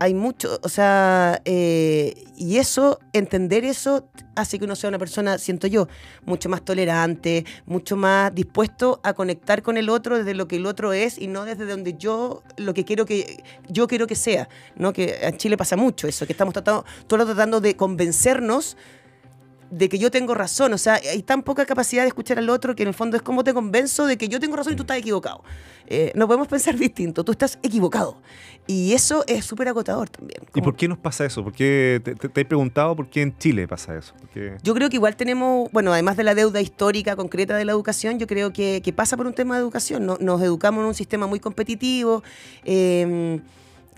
hay 0.00 0.14
mucho, 0.14 0.58
o 0.62 0.68
sea, 0.70 1.42
eh, 1.44 2.24
y 2.34 2.56
eso, 2.56 2.98
entender 3.12 3.66
eso 3.66 4.08
hace 4.34 4.58
que 4.58 4.64
uno 4.64 4.74
sea 4.74 4.88
una 4.88 4.98
persona, 4.98 5.36
siento 5.36 5.66
yo, 5.66 5.88
mucho 6.24 6.48
más 6.48 6.64
tolerante, 6.64 7.44
mucho 7.66 7.96
más 7.96 8.34
dispuesto 8.34 9.00
a 9.02 9.12
conectar 9.12 9.62
con 9.62 9.76
el 9.76 9.90
otro 9.90 10.16
desde 10.16 10.32
lo 10.32 10.48
que 10.48 10.56
el 10.56 10.64
otro 10.64 10.94
es 10.94 11.18
y 11.18 11.26
no 11.26 11.44
desde 11.44 11.66
donde 11.66 11.98
yo 11.98 12.42
lo 12.56 12.72
que 12.72 12.86
quiero 12.86 13.04
que 13.04 13.44
yo 13.68 13.86
quiero 13.86 14.06
que 14.06 14.14
sea, 14.14 14.48
¿no? 14.74 14.94
Que 14.94 15.18
en 15.20 15.36
Chile 15.36 15.58
pasa 15.58 15.76
mucho 15.76 16.08
eso, 16.08 16.24
que 16.26 16.32
estamos 16.32 16.54
tratando, 16.54 16.86
todos 17.06 17.26
tratando 17.26 17.60
de 17.60 17.76
convencernos 17.76 18.78
de 19.70 19.88
que 19.88 19.98
yo 19.98 20.10
tengo 20.10 20.34
razón. 20.34 20.72
O 20.72 20.78
sea, 20.78 20.94
hay 20.94 21.22
tan 21.22 21.42
poca 21.42 21.64
capacidad 21.66 22.02
de 22.02 22.08
escuchar 22.08 22.38
al 22.38 22.48
otro 22.50 22.74
que 22.74 22.82
en 22.82 22.88
el 22.88 22.94
fondo 22.94 23.16
es 23.16 23.22
como 23.22 23.44
te 23.44 23.54
convenzo 23.54 24.06
de 24.06 24.18
que 24.18 24.28
yo 24.28 24.40
tengo 24.40 24.56
razón 24.56 24.72
y 24.74 24.76
tú 24.76 24.82
estás 24.82 24.98
equivocado. 24.98 25.42
Eh, 25.86 26.12
no 26.14 26.26
podemos 26.26 26.48
pensar 26.48 26.76
distinto, 26.78 27.24
tú 27.24 27.32
estás 27.32 27.58
equivocado. 27.62 28.20
Y 28.66 28.92
eso 28.92 29.24
es 29.26 29.44
súper 29.44 29.68
agotador 29.68 30.08
también. 30.10 30.42
¿Y 30.54 30.60
por 30.60 30.76
qué 30.76 30.86
nos 30.86 30.98
pasa 30.98 31.24
eso? 31.24 31.42
¿Por 31.42 31.52
qué 31.52 32.00
te, 32.04 32.14
te, 32.14 32.40
he 32.40 32.44
preguntado 32.44 32.94
por 32.94 33.08
qué 33.08 33.22
en 33.22 33.36
Chile 33.36 33.66
pasa 33.66 33.96
eso? 33.96 34.14
Yo 34.62 34.74
creo 34.74 34.88
que 34.88 34.96
igual 34.96 35.16
tenemos, 35.16 35.70
bueno, 35.72 35.92
además 35.92 36.16
de 36.16 36.22
la 36.22 36.34
deuda 36.34 36.60
histórica 36.60 37.16
concreta 37.16 37.56
de 37.56 37.64
la 37.64 37.72
educación, 37.72 38.20
yo 38.20 38.28
creo 38.28 38.52
que, 38.52 38.92
pasa 38.94 39.16
por 39.16 39.26
un 39.26 39.34
tema 39.34 39.56
de 39.56 39.62
educación. 39.62 40.06
nos 40.06 40.42
educamos 40.42 40.82
en 40.82 40.86
un 40.88 40.94
sistema 40.94 41.26
muy 41.26 41.40
competitivo. 41.40 42.22
Em, 42.64 43.40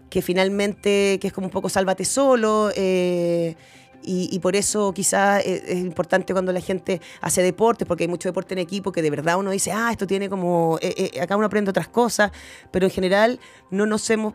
que 0.08 0.20
finalmente, 0.20 1.18
que 1.20 1.28
es 1.28 1.32
como 1.32 1.46
un 1.46 1.50
poco 1.50 1.70
sálvate 1.70 2.04
solo, 2.04 2.70
eh, 2.76 3.56
y, 4.04 4.38
por 4.40 4.56
eso 4.56 4.92
quizás 4.92 5.44
es, 5.44 5.76
importante 5.76 6.32
cuando 6.32 6.52
la 6.52 6.60
gente 6.60 7.00
hace 7.20 7.42
deporte, 7.42 7.86
porque 7.86 8.04
hay 8.04 8.08
mucho 8.08 8.28
deporte 8.28 8.54
en 8.54 8.58
equipo 8.58 8.92
que 8.92 9.02
de 9.02 9.10
verdad 9.10 9.38
uno 9.38 9.50
dice, 9.50 9.72
ah, 9.72 9.90
esto 9.90 10.06
tiene 10.06 10.28
como, 10.28 10.78
eh, 10.80 11.10
eh, 11.14 11.20
acá 11.20 11.36
uno 11.36 11.46
aprende 11.46 11.70
otras 11.70 11.88
cosas, 11.88 12.32
pero 12.70 12.86
en 12.86 12.90
general 12.90 13.40
no 13.70 13.86
nos 13.86 14.08
hemos 14.10 14.34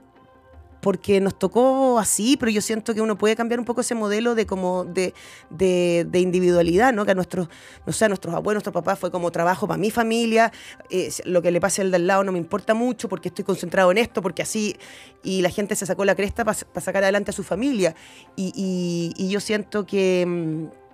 porque 0.82 1.20
nos 1.20 1.38
tocó 1.38 2.00
así, 2.00 2.38
pero 2.38 2.52
yo 2.52 2.62
siento 2.62 2.94
que 2.94 3.02
uno 3.02 3.18
puede 3.18 3.36
cambiar 3.36 3.60
un 3.60 3.66
poco 3.66 3.82
ese 3.82 3.96
modelo 3.96 4.36
de 4.36 4.46
como 4.46 4.86
de, 4.86 5.14
de, 5.50 6.20
individualidad, 6.20 6.94
¿no? 6.94 7.06
Que 7.06 7.12
a 7.12 7.16
nuestros, 7.16 7.50
no 7.86 7.94
sé, 7.94 8.06
a 8.06 8.08
nuestros 8.10 8.34
abuelos, 8.34 8.58
nuestros 8.58 8.74
papás 8.74 9.00
fue 9.00 9.12
como 9.12 9.32
trabajo 9.32 9.68
para 9.68 9.78
mi 9.78 9.92
familia, 9.92 10.52
eh, 10.90 11.12
lo 11.26 11.42
que 11.42 11.52
le 11.52 11.60
pase 11.60 11.82
al 11.82 11.92
de 11.92 11.98
al 11.98 12.08
lado 12.08 12.24
no 12.24 12.32
me 12.32 12.38
importa 12.38 12.74
mucho 12.74 13.10
porque 13.10 13.30
estoy 13.30 13.46
concentrado 13.46 13.92
en 13.92 13.98
esto, 13.98 14.22
porque 14.22 14.42
así, 14.42 14.76
y 15.24 15.42
la 15.42 15.50
gente 15.50 15.76
se 15.76 15.86
sacó 15.86 16.06
la 16.06 16.16
cresta 16.16 16.46
para 16.46 16.82
sacar 16.82 17.04
adelante 17.04 17.32
a 17.32 17.34
su 17.34 17.44
familia. 17.44 17.96
Y, 18.36 19.14
y, 19.18 19.30
yo 19.30 19.40
siento 19.40 19.86
que 19.86 20.26
mm, 20.26 20.88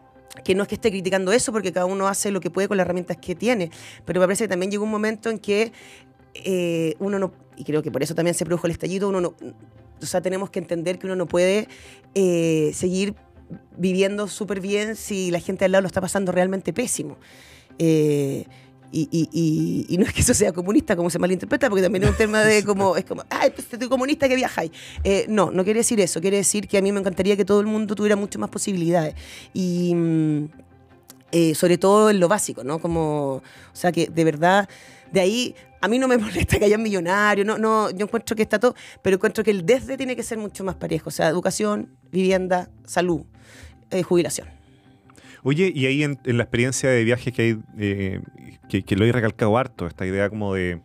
que 0.44 0.56
no 0.56 0.64
es 0.64 0.70
que 0.70 0.76
esté 0.76 0.90
criticando 0.90 1.32
eso, 1.32 1.52
porque 1.52 1.72
cada 1.72 1.86
uno 1.86 2.08
hace 2.08 2.32
lo 2.32 2.42
que 2.42 2.50
puede 2.50 2.68
con 2.68 2.78
las 2.78 2.86
herramientas 2.86 3.18
que 3.18 3.36
tiene, 3.36 3.70
pero 4.06 4.20
me 4.20 4.26
parece 4.26 4.46
que 4.46 4.48
también 4.48 4.72
llegó 4.72 4.84
un 4.84 4.92
momento 4.92 5.30
en 5.30 5.38
que 5.38 5.72
eh, 6.34 6.96
uno 7.00 7.20
no, 7.20 7.34
y 7.56 7.64
creo 7.64 7.84
que 7.84 7.92
por 7.92 8.04
eso 8.04 8.16
también 8.16 8.34
se 8.34 8.46
produjo 8.46 8.68
el 8.68 8.72
estallido, 8.72 9.10
uno 9.10 9.22
no, 9.22 9.36
o 10.02 10.06
sea, 10.06 10.22
tenemos 10.22 10.50
que 10.50 10.60
entender 10.60 11.00
que 11.00 11.06
uno 11.06 11.16
no 11.16 11.28
puede 11.28 11.68
eh, 12.16 12.72
seguir 12.74 13.16
viviendo 13.78 14.28
súper 14.28 14.60
bien 14.60 14.96
si 14.96 15.32
la 15.32 15.40
gente 15.40 15.66
al 15.66 15.72
lado 15.72 15.84
lo 15.84 15.88
está 15.88 16.02
pasando 16.02 16.32
realmente 16.32 16.74
pésimo. 16.74 17.18
Eh, 17.78 18.46
y, 18.96 19.96
no 19.98 20.06
es 20.06 20.14
que 20.14 20.22
eso 20.22 20.36
sea 20.36 20.52
comunista, 20.52 20.96
como 20.96 21.10
se 21.10 21.18
malinterpreta, 21.18 21.68
porque 21.68 21.82
también 21.82 22.04
es 22.04 22.12
un 22.12 22.16
tema 22.16 22.42
de 22.42 22.64
como, 22.64 22.96
es 22.96 23.06
como, 23.06 23.24
ay, 23.30 23.50
pues 23.50 23.68
estoy 23.72 23.90
comunista 23.90 24.30
que 24.30 24.36
viajáis. 24.36 24.72
no, 25.28 25.50
no 25.50 25.64
quiere 25.64 25.80
decir 25.80 26.00
eso, 26.00 26.22
quiere 26.22 26.38
decir 26.38 26.68
que 26.68 26.78
a 26.78 26.82
mí 26.82 26.92
me 26.92 27.00
encantaría 27.00 27.36
que 27.36 27.44
todo 27.44 27.60
el 27.60 27.66
mundo 27.66 27.96
tuviera 27.96 28.16
mucho 28.16 28.38
más 28.38 28.52
posibilidades. 28.52 29.16
Y 29.52 29.96
mm, 29.96 30.46
sobre 31.56 31.80
todo 31.80 32.12
en 32.12 32.20
lo 32.20 32.28
básico, 32.28 32.64
¿no? 32.64 32.78
Como, 32.78 33.38
o 33.38 33.42
sea, 33.74 33.92
que 33.92 34.06
de 34.06 34.24
verdad, 34.24 34.70
de 35.12 35.22
ahí 35.22 35.56
a 35.84 35.90
mí 35.90 36.00
no 36.00 36.08
me 36.08 36.18
molesta 36.26 36.58
que 36.58 36.66
haya 36.66 36.78
millonarios, 36.78 37.46
no, 37.46 37.58
no, 37.58 37.92
yo 37.92 38.06
encuentro 38.06 38.36
que 38.38 38.42
está 38.42 38.58
todo, 38.58 38.74
pero 39.02 39.18
encuentro 39.18 39.44
que 39.44 39.52
el 39.52 39.66
desde 39.66 39.98
tiene 39.98 40.16
que 40.16 40.24
ser 40.24 40.38
mucho 40.38 40.64
más 40.64 40.76
parejo, 40.76 41.10
o 41.10 41.12
sea, 41.12 41.28
educación, 41.28 41.90
vivienda, 42.10 42.70
salud, 42.86 43.24
eh, 43.92 44.02
jubilación. 44.02 44.48
Oye, 45.44 45.74
y 45.76 45.86
ahí 45.86 46.04
en, 46.04 46.18
la 46.24 46.44
experiencia 46.44 46.90
de 46.90 47.04
viajes 47.04 47.34
que 47.34 47.42
hay, 47.42 47.60
eh, 47.78 48.22
que, 48.70 48.96
lo 48.96 49.04
he 49.04 49.12
recalcado 49.12 49.58
harto, 49.58 49.86
esta 49.86 50.06
idea 50.06 50.30
como 50.30 50.54
de, 50.54 50.80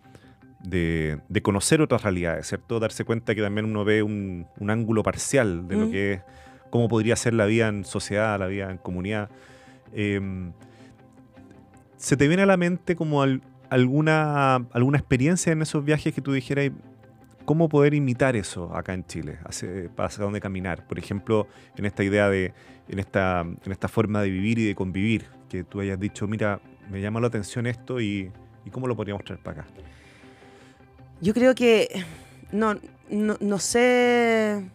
de, 0.64 1.42
conocer 1.42 1.80
otras 1.80 2.02
realidades, 2.02 2.48
¿cierto? 2.48 2.80
Darse 2.80 3.04
cuenta 3.04 3.36
que 3.36 3.40
también 3.40 3.66
uno 3.66 3.84
ve 3.84 4.02
un, 4.02 4.48
ángulo 4.66 5.04
parcial 5.04 5.68
de 5.68 5.76
lo 5.76 5.90
que 5.92 6.12
es, 6.14 6.20
cómo 6.70 6.88
podría 6.88 7.14
ser 7.14 7.34
la 7.34 7.46
vida 7.46 7.68
en 7.68 7.84
sociedad, 7.84 8.36
la 8.36 8.48
vida 8.48 8.68
en 8.68 8.78
comunidad. 8.78 9.30
Em, 9.92 10.52
¿Se 11.96 12.16
te 12.16 12.26
viene 12.26 12.42
a 12.42 12.46
la 12.46 12.56
mente 12.56 12.96
como 12.96 13.22
al, 13.22 13.42
alguna, 13.70 14.56
alguna 14.72 14.98
experiencia 14.98 15.52
en 15.52 15.62
esos 15.62 15.84
viajes 15.84 16.14
que 16.14 16.20
tú 16.20 16.32
dijeras, 16.32 16.70
¿cómo 17.44 17.68
poder 17.68 17.94
imitar 17.94 18.36
eso 18.36 18.74
acá 18.76 18.94
en 18.94 19.04
Chile? 19.06 19.38
Hacia, 19.44 19.90
dónde 20.18 20.40
caminar. 20.40 20.86
Por 20.86 20.98
ejemplo, 20.98 21.46
en 21.76 21.86
esta 21.86 22.04
idea 22.04 22.28
de, 22.28 22.52
en 22.88 22.98
esta, 22.98 23.40
en 23.40 23.72
esta 23.72 23.88
forma 23.88 24.22
de 24.22 24.30
vivir 24.30 24.58
y 24.58 24.66
de 24.66 24.74
convivir, 24.74 25.26
que 25.48 25.64
tú 25.64 25.80
hayas 25.80 25.98
dicho, 25.98 26.26
mira, 26.26 26.60
me 26.90 27.00
llama 27.00 27.20
la 27.20 27.28
atención 27.28 27.66
esto 27.66 28.00
y, 28.00 28.30
cómo 28.70 28.86
lo 28.86 28.94
podríamos 28.94 29.24
traer 29.24 29.42
para 29.42 29.62
acá. 29.62 29.70
Yo 31.22 31.32
creo 31.32 31.54
que, 31.54 32.04
no, 32.52 32.76
no, 33.08 33.58
sé, 33.58 34.70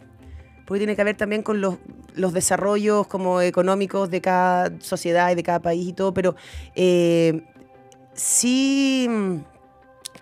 porque 0.66 0.80
tiene 0.80 0.96
que 0.96 1.04
ver 1.04 1.16
también 1.16 1.44
con 1.44 1.62
los, 1.62 1.78
los, 2.16 2.34
desarrollos 2.34 3.06
como 3.06 3.40
económicos 3.40 4.10
de 4.10 4.20
cada 4.20 4.72
sociedad 4.80 5.32
y 5.32 5.36
de 5.36 5.44
cada 5.44 5.62
país 5.62 5.88
y 5.88 5.94
todo, 5.94 6.12
pero 6.12 6.36
eh, 6.74 7.44
sí 8.14 9.08
mm, 9.10 9.38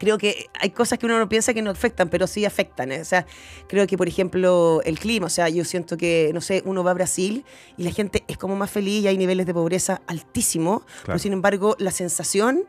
creo 0.02 0.18
que 0.18 0.48
hay 0.60 0.72
cosas 0.72 0.98
que 0.98 1.06
uno 1.06 1.20
no 1.20 1.30
piensa 1.30 1.54
que 1.54 1.62
no 1.62 1.70
afectan, 1.70 2.10
pero 2.10 2.26
sí 2.26 2.44
afectan. 2.44 2.92
¿eh? 2.92 3.02
O 3.02 3.06
sea, 3.06 3.28
creo 3.68 3.86
que, 3.86 3.98
por 3.98 4.08
ejemplo, 4.08 4.82
el 4.84 4.98
clima, 4.98 5.28
o 5.28 5.30
sea, 5.30 5.48
yo 5.48 5.64
siento 5.64 5.96
que, 5.96 6.32
no 6.34 6.42
sé, 6.42 6.64
uno 6.66 6.84
va 6.84 6.90
a 6.90 6.94
Brasil 6.96 7.46
y 7.78 7.84
la 7.84 7.92
gente 7.92 8.24
es 8.28 8.36
como 8.36 8.56
más 8.56 8.72
feliz 8.72 9.04
y 9.04 9.08
hay 9.08 9.18
niveles 9.20 9.46
de 9.46 9.54
pobreza 9.54 10.02
altísimos, 10.08 10.82
pero 11.06 11.20
sin 11.20 11.34
embargo, 11.34 11.76
la 11.78 11.92
sensación, 11.92 12.64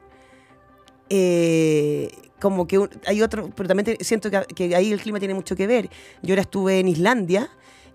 eh, 1.09 2.11
como 2.39 2.67
que 2.67 2.87
hay 3.07 3.23
otro, 3.23 3.49
pero 3.57 3.67
también 3.67 3.97
siento 4.01 4.31
que, 4.31 4.45
que 4.55 4.77
ahí 4.77 4.93
el 4.93 5.01
clima 5.01 5.19
tiene 5.19 5.33
mucho 5.33 5.57
que 5.57 5.67
ver. 5.67 5.89
Yo 6.23 6.35
ahora 6.35 6.43
estuve 6.43 6.81
en 6.81 6.89
Islandia 6.89 7.49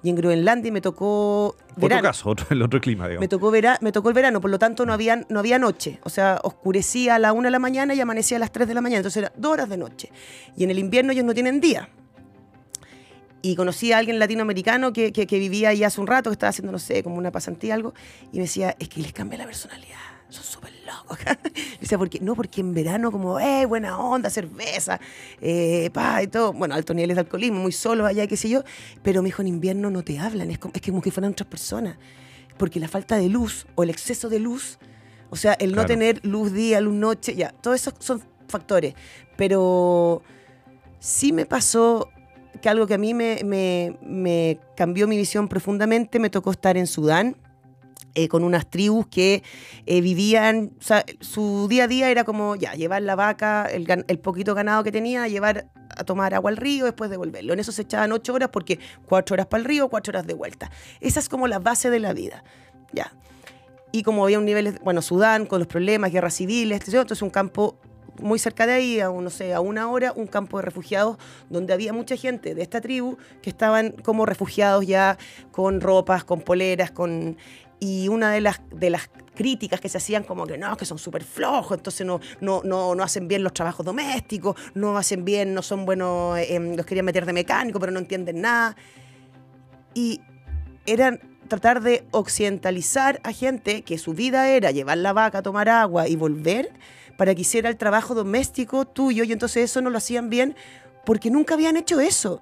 y 0.04 0.10
en 0.10 0.16
Groenlandia 0.16 0.72
me 0.72 0.82
tocó 0.82 1.56
verano. 1.76 2.10
Otro 2.10 2.36
caso, 2.36 2.36
el 2.50 2.62
otro 2.62 2.80
clima, 2.80 3.08
digamos. 3.08 3.22
Me 3.22 3.28
tocó, 3.28 3.52
me 3.52 3.92
tocó 3.92 4.10
el 4.10 4.16
verano, 4.16 4.42
por 4.42 4.52
lo 4.52 4.60
tanto 4.60 4.86
no 4.86 4.94
había, 4.94 5.26
no 5.30 5.40
había 5.40 5.60
noche. 5.60 6.00
O 6.04 6.10
sea, 6.10 6.40
oscurecía 6.44 7.16
a 7.16 7.20
la 7.20 7.34
una 7.34 7.48
de 7.48 7.52
la 7.52 7.60
mañana 7.60 7.94
y 7.94 8.02
amanecía 8.02 8.38
a 8.38 8.40
las 8.40 8.52
3 8.52 8.68
de 8.68 8.74
la 8.74 8.82
mañana. 8.82 9.00
Entonces 9.00 9.18
era 9.18 9.34
dos 9.36 9.54
horas 9.54 9.70
de 9.70 9.78
noche. 9.78 10.12
Y 10.56 10.64
en 10.64 10.72
el 10.72 10.80
invierno 10.80 11.12
ellos 11.12 11.26
no 11.26 11.34
tienen 11.34 11.60
día. 11.60 11.90
Y 13.42 13.56
conocí 13.56 13.92
a 13.92 14.00
alguien 14.00 14.20
latinoamericano 14.20 14.94
que, 14.94 15.14
que, 15.14 15.28
que 15.28 15.40
vivía 15.40 15.70
ahí 15.70 15.84
hace 15.84 16.02
un 16.02 16.08
rato, 16.08 16.30
que 16.30 16.34
estaba 16.34 16.50
haciendo, 16.50 16.72
no 16.72 16.80
sé, 16.80 17.04
como 17.04 17.18
una 17.18 17.32
pasantía, 17.32 17.76
algo, 17.76 17.94
y 18.32 18.38
me 18.38 18.44
decía, 18.44 18.76
es 18.80 18.90
que 18.90 19.00
les 19.00 19.14
cambia 19.14 19.38
la 19.38 19.46
personalidad 19.46 20.18
son 20.30 20.44
súper 20.44 20.72
Dice, 21.80 21.98
porque, 21.98 22.20
no, 22.20 22.36
porque 22.36 22.62
en 22.62 22.74
verano 22.74 23.12
como, 23.12 23.40
eh, 23.40 23.66
buena 23.66 23.98
onda, 23.98 24.30
cerveza, 24.30 25.00
eh, 25.42 25.90
pa, 25.94 26.22
y 26.24 26.28
todo. 26.28 26.54
Bueno, 26.54 26.76
altos 26.76 26.96
niveles 26.96 27.16
de 27.16 27.22
alcoholismo, 27.22 27.60
muy 27.60 27.72
solos 27.72 28.08
allá, 28.08 28.28
qué 28.28 28.38
sé 28.38 28.50
yo. 28.50 28.64
Pero 29.04 29.22
me 29.22 29.28
dijo, 29.28 29.42
en 29.42 29.48
invierno 29.48 29.90
no 29.90 30.04
te 30.04 30.20
hablan, 30.20 30.52
es 30.52 30.60
como, 30.60 30.74
es 30.74 30.82
como 30.82 31.02
que 31.02 31.12
fueran 31.12 31.32
otras 31.32 31.48
personas. 31.48 31.98
Porque 32.58 32.80
la 32.80 32.88
falta 32.88 33.18
de 33.18 33.30
luz 33.30 33.68
o 33.76 33.84
el 33.84 33.90
exceso 33.90 34.30
de 34.30 34.40
luz, 34.40 34.80
o 35.30 35.36
sea, 35.36 35.54
el 35.54 35.76
no 35.76 35.86
tener 35.86 36.26
luz 36.26 36.54
día, 36.54 36.82
luz 36.82 36.94
noche, 36.94 37.36
ya, 37.36 37.50
todo 37.50 37.74
eso 37.74 37.94
son 38.00 38.22
factores. 38.48 38.96
Pero 39.36 40.24
sí 41.00 41.34
me 41.34 41.46
pasó 41.46 42.10
que 42.62 42.70
algo 42.70 42.88
que 42.88 42.96
a 42.96 42.98
mí 42.98 43.14
me, 43.14 43.42
me, 43.46 43.98
me 44.02 44.60
cambió 44.76 45.08
mi 45.08 45.18
visión 45.18 45.48
profundamente, 45.48 46.18
me 46.18 46.32
tocó 46.32 46.52
estar 46.52 46.78
en 46.78 46.88
Sudán 46.88 47.36
eh, 48.16 48.28
con 48.28 48.44
unas 48.44 48.70
tribus 48.70 49.08
que 49.08 49.44
eh, 49.86 50.02
vivían, 50.02 50.72
o 50.80 50.82
sea, 50.82 51.06
su 51.22 51.68
día 51.68 51.86
a 51.86 51.88
día 51.88 52.10
era 52.10 52.24
como, 52.24 52.56
ya, 52.56 52.74
llevar 52.74 53.02
la 53.02 53.16
vaca, 53.16 53.66
el, 53.66 54.20
poquito 54.20 54.56
ganado 54.56 54.84
que 54.84 54.92
tenía, 54.92 55.28
llevar 55.28 55.70
a 55.90 56.04
tomar 56.04 56.34
agua 56.34 56.52
al 56.52 56.58
río, 56.58 56.86
después 56.86 57.10
devolverlo. 57.10 57.54
En 57.54 57.60
eso 57.60 57.72
se 57.72 57.84
echaban 57.84 58.12
ocho 58.12 58.34
horas 58.34 58.50
porque 58.52 58.80
cuatro 59.06 59.36
horas 59.36 59.48
para 59.48 59.60
el 59.60 59.66
río, 59.66 59.90
cuatro 59.90 60.12
horas 60.12 60.28
de 60.28 60.34
vuelta. 60.34 60.72
Esa 61.00 61.20
es 61.20 61.30
como 61.30 61.48
la 61.48 61.60
base 61.60 61.90
de 61.90 62.00
la 62.00 62.14
vida, 62.14 62.44
ya. 62.92 63.12
Y 63.92 64.04
como 64.04 64.24
había 64.24 64.40
un 64.40 64.46
nivel, 64.46 64.80
bueno, 64.84 65.02
Sudán, 65.02 65.46
con 65.46 65.60
los 65.60 65.68
problemas, 65.68 66.12
guerras 66.12 66.36
civiles, 66.36 66.82
entonces 66.88 67.22
un 67.22 67.30
campo 67.30 67.80
muy 68.22 68.40
cerca 68.40 68.66
de 68.66 68.74
ahí, 68.74 69.00
a, 69.00 69.10
no 69.10 69.30
sé, 69.30 69.54
a 69.54 69.60
una 69.60 69.90
hora, 69.90 70.14
un 70.16 70.28
campo 70.28 70.58
de 70.58 70.64
refugiados 70.64 71.18
donde 71.50 71.74
había 71.74 71.94
mucha 71.94 72.16
gente 72.16 72.56
de 72.56 72.62
esta 72.62 72.82
tribu 72.82 73.18
que 73.42 73.50
estaban 73.50 73.92
como 73.92 74.26
refugiados 74.26 74.86
ya 74.86 75.18
con 75.52 75.82
ropas, 75.82 76.24
con 76.24 76.42
poleras, 76.42 76.92
con... 76.92 77.38
Y 77.80 78.08
una 78.08 78.32
de 78.32 78.42
las, 78.42 78.62
de 78.72 78.90
las 78.90 79.10
críticas 79.36 79.80
que 79.80 79.88
se 79.88 80.00
hacían 80.00 80.24
como 80.24 80.48
que 80.48 80.58
no, 80.58 80.76
que 80.78 80.86
son 80.86 80.98
súper 80.98 81.24
flojos, 81.24 81.78
entonces 81.78 82.06
no, 82.06 82.20
no, 82.42 82.62
no, 82.64 82.96
no 82.96 83.04
hacen 83.04 83.28
bien 83.28 83.44
los 83.44 83.54
trabajos 83.54 83.86
domésticos, 83.86 84.56
no 84.74 84.98
hacen 84.98 85.26
bien, 85.26 85.54
no 85.54 85.62
son 85.62 85.86
buenos, 85.86 86.38
eh, 86.40 86.56
em, 86.56 86.76
los 86.76 86.86
querían 86.86 87.06
meter 87.06 87.26
de 87.26 87.34
mecánico, 87.34 87.80
pero 87.80 87.92
no 87.92 88.00
entienden 88.00 88.42
nada. 88.42 88.76
Y 89.94 90.22
eran 90.88 91.20
tratar 91.48 91.82
de 91.82 92.08
occidentalizar 92.12 93.20
a 93.24 93.32
gente 93.32 93.82
que 93.84 93.98
su 93.98 94.14
vida 94.14 94.50
era 94.50 94.72
llevar 94.72 94.98
la 94.98 95.14
vaca 95.14 95.42
tomar 95.42 95.70
agua 95.70 96.08
y 96.08 96.16
volver 96.16 96.72
para 97.18 97.34
que 97.34 97.42
hiciera 97.42 97.70
el 97.70 97.78
trabajo 97.78 98.14
doméstico 98.14 98.86
tuyo 98.86 99.24
y 99.24 99.32
entonces 99.32 99.70
eso 99.72 99.82
no 99.82 99.90
lo 99.90 99.98
hacían 99.98 100.30
bien 100.30 100.56
porque 101.06 101.32
nunca 101.32 101.54
habían 101.54 101.78
hecho 101.78 102.00
eso. 102.00 102.42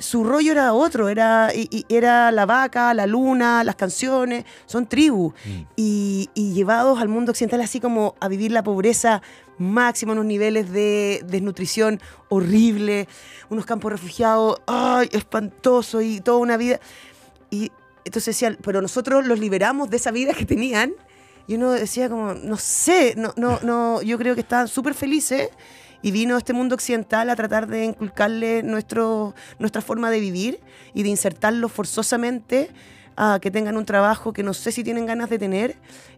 Su 0.00 0.24
rollo 0.24 0.50
era 0.52 0.72
otro, 0.72 1.08
era, 1.08 1.50
y- 1.54 1.68
y 1.70 1.84
era 1.94 2.32
la 2.32 2.46
vaca, 2.46 2.92
la 2.94 3.06
luna, 3.06 3.62
las 3.62 3.76
canciones, 3.76 4.44
son 4.66 4.86
tribus. 4.86 5.34
Y, 5.76 6.28
y 6.34 6.52
llevados 6.54 7.00
al 7.00 7.08
mundo 7.08 7.30
occidental 7.30 7.60
así 7.60 7.78
como 7.80 8.14
a 8.18 8.26
vivir 8.28 8.50
la 8.50 8.64
pobreza 8.64 9.22
máxima, 9.58 10.12
unos 10.12 10.24
niveles 10.24 10.72
de 10.72 11.22
desnutrición 11.26 12.00
horrible, 12.30 13.06
unos 13.50 13.66
campos 13.66 13.92
refugiados, 13.92 14.60
ay, 14.66 15.08
espantoso 15.12 16.00
y 16.00 16.20
toda 16.20 16.38
una 16.38 16.56
vida. 16.56 16.80
Y 17.50 17.70
entonces 18.04 18.34
decían, 18.34 18.56
pero 18.62 18.80
nosotros 18.80 19.26
los 19.26 19.38
liberamos 19.38 19.90
de 19.90 19.98
esa 19.98 20.10
vida 20.10 20.32
que 20.32 20.46
tenían. 20.46 20.92
Y 21.46 21.56
uno 21.56 21.72
decía 21.72 22.08
como, 22.08 22.32
no 22.34 22.56
sé, 22.56 23.14
no, 23.16 23.34
no, 23.36 23.58
no, 23.62 24.00
yo 24.02 24.16
creo 24.18 24.34
que 24.34 24.40
estaban 24.40 24.68
súper 24.68 24.94
felices 24.94 25.50
y 26.02 26.10
vino 26.10 26.36
este 26.36 26.52
mundo 26.52 26.74
occidental 26.74 27.30
a 27.30 27.36
tratar 27.36 27.66
de 27.66 27.84
inculcarle 27.84 28.62
nuestro, 28.62 29.34
nuestra 29.58 29.82
forma 29.82 30.10
de 30.10 30.20
vivir 30.20 30.60
y 30.94 31.02
de 31.02 31.08
insertarlos 31.08 31.72
forzosamente 31.72 32.70
a 33.16 33.38
que 33.40 33.50
tengan 33.50 33.76
un 33.76 33.84
trabajo 33.84 34.32
que 34.32 34.42
no 34.42 34.54
sé 34.54 34.72
si 34.72 34.84
tienen 34.84 35.06
ganas 35.06 35.30
de 35.30 35.38
tener. 35.38 35.76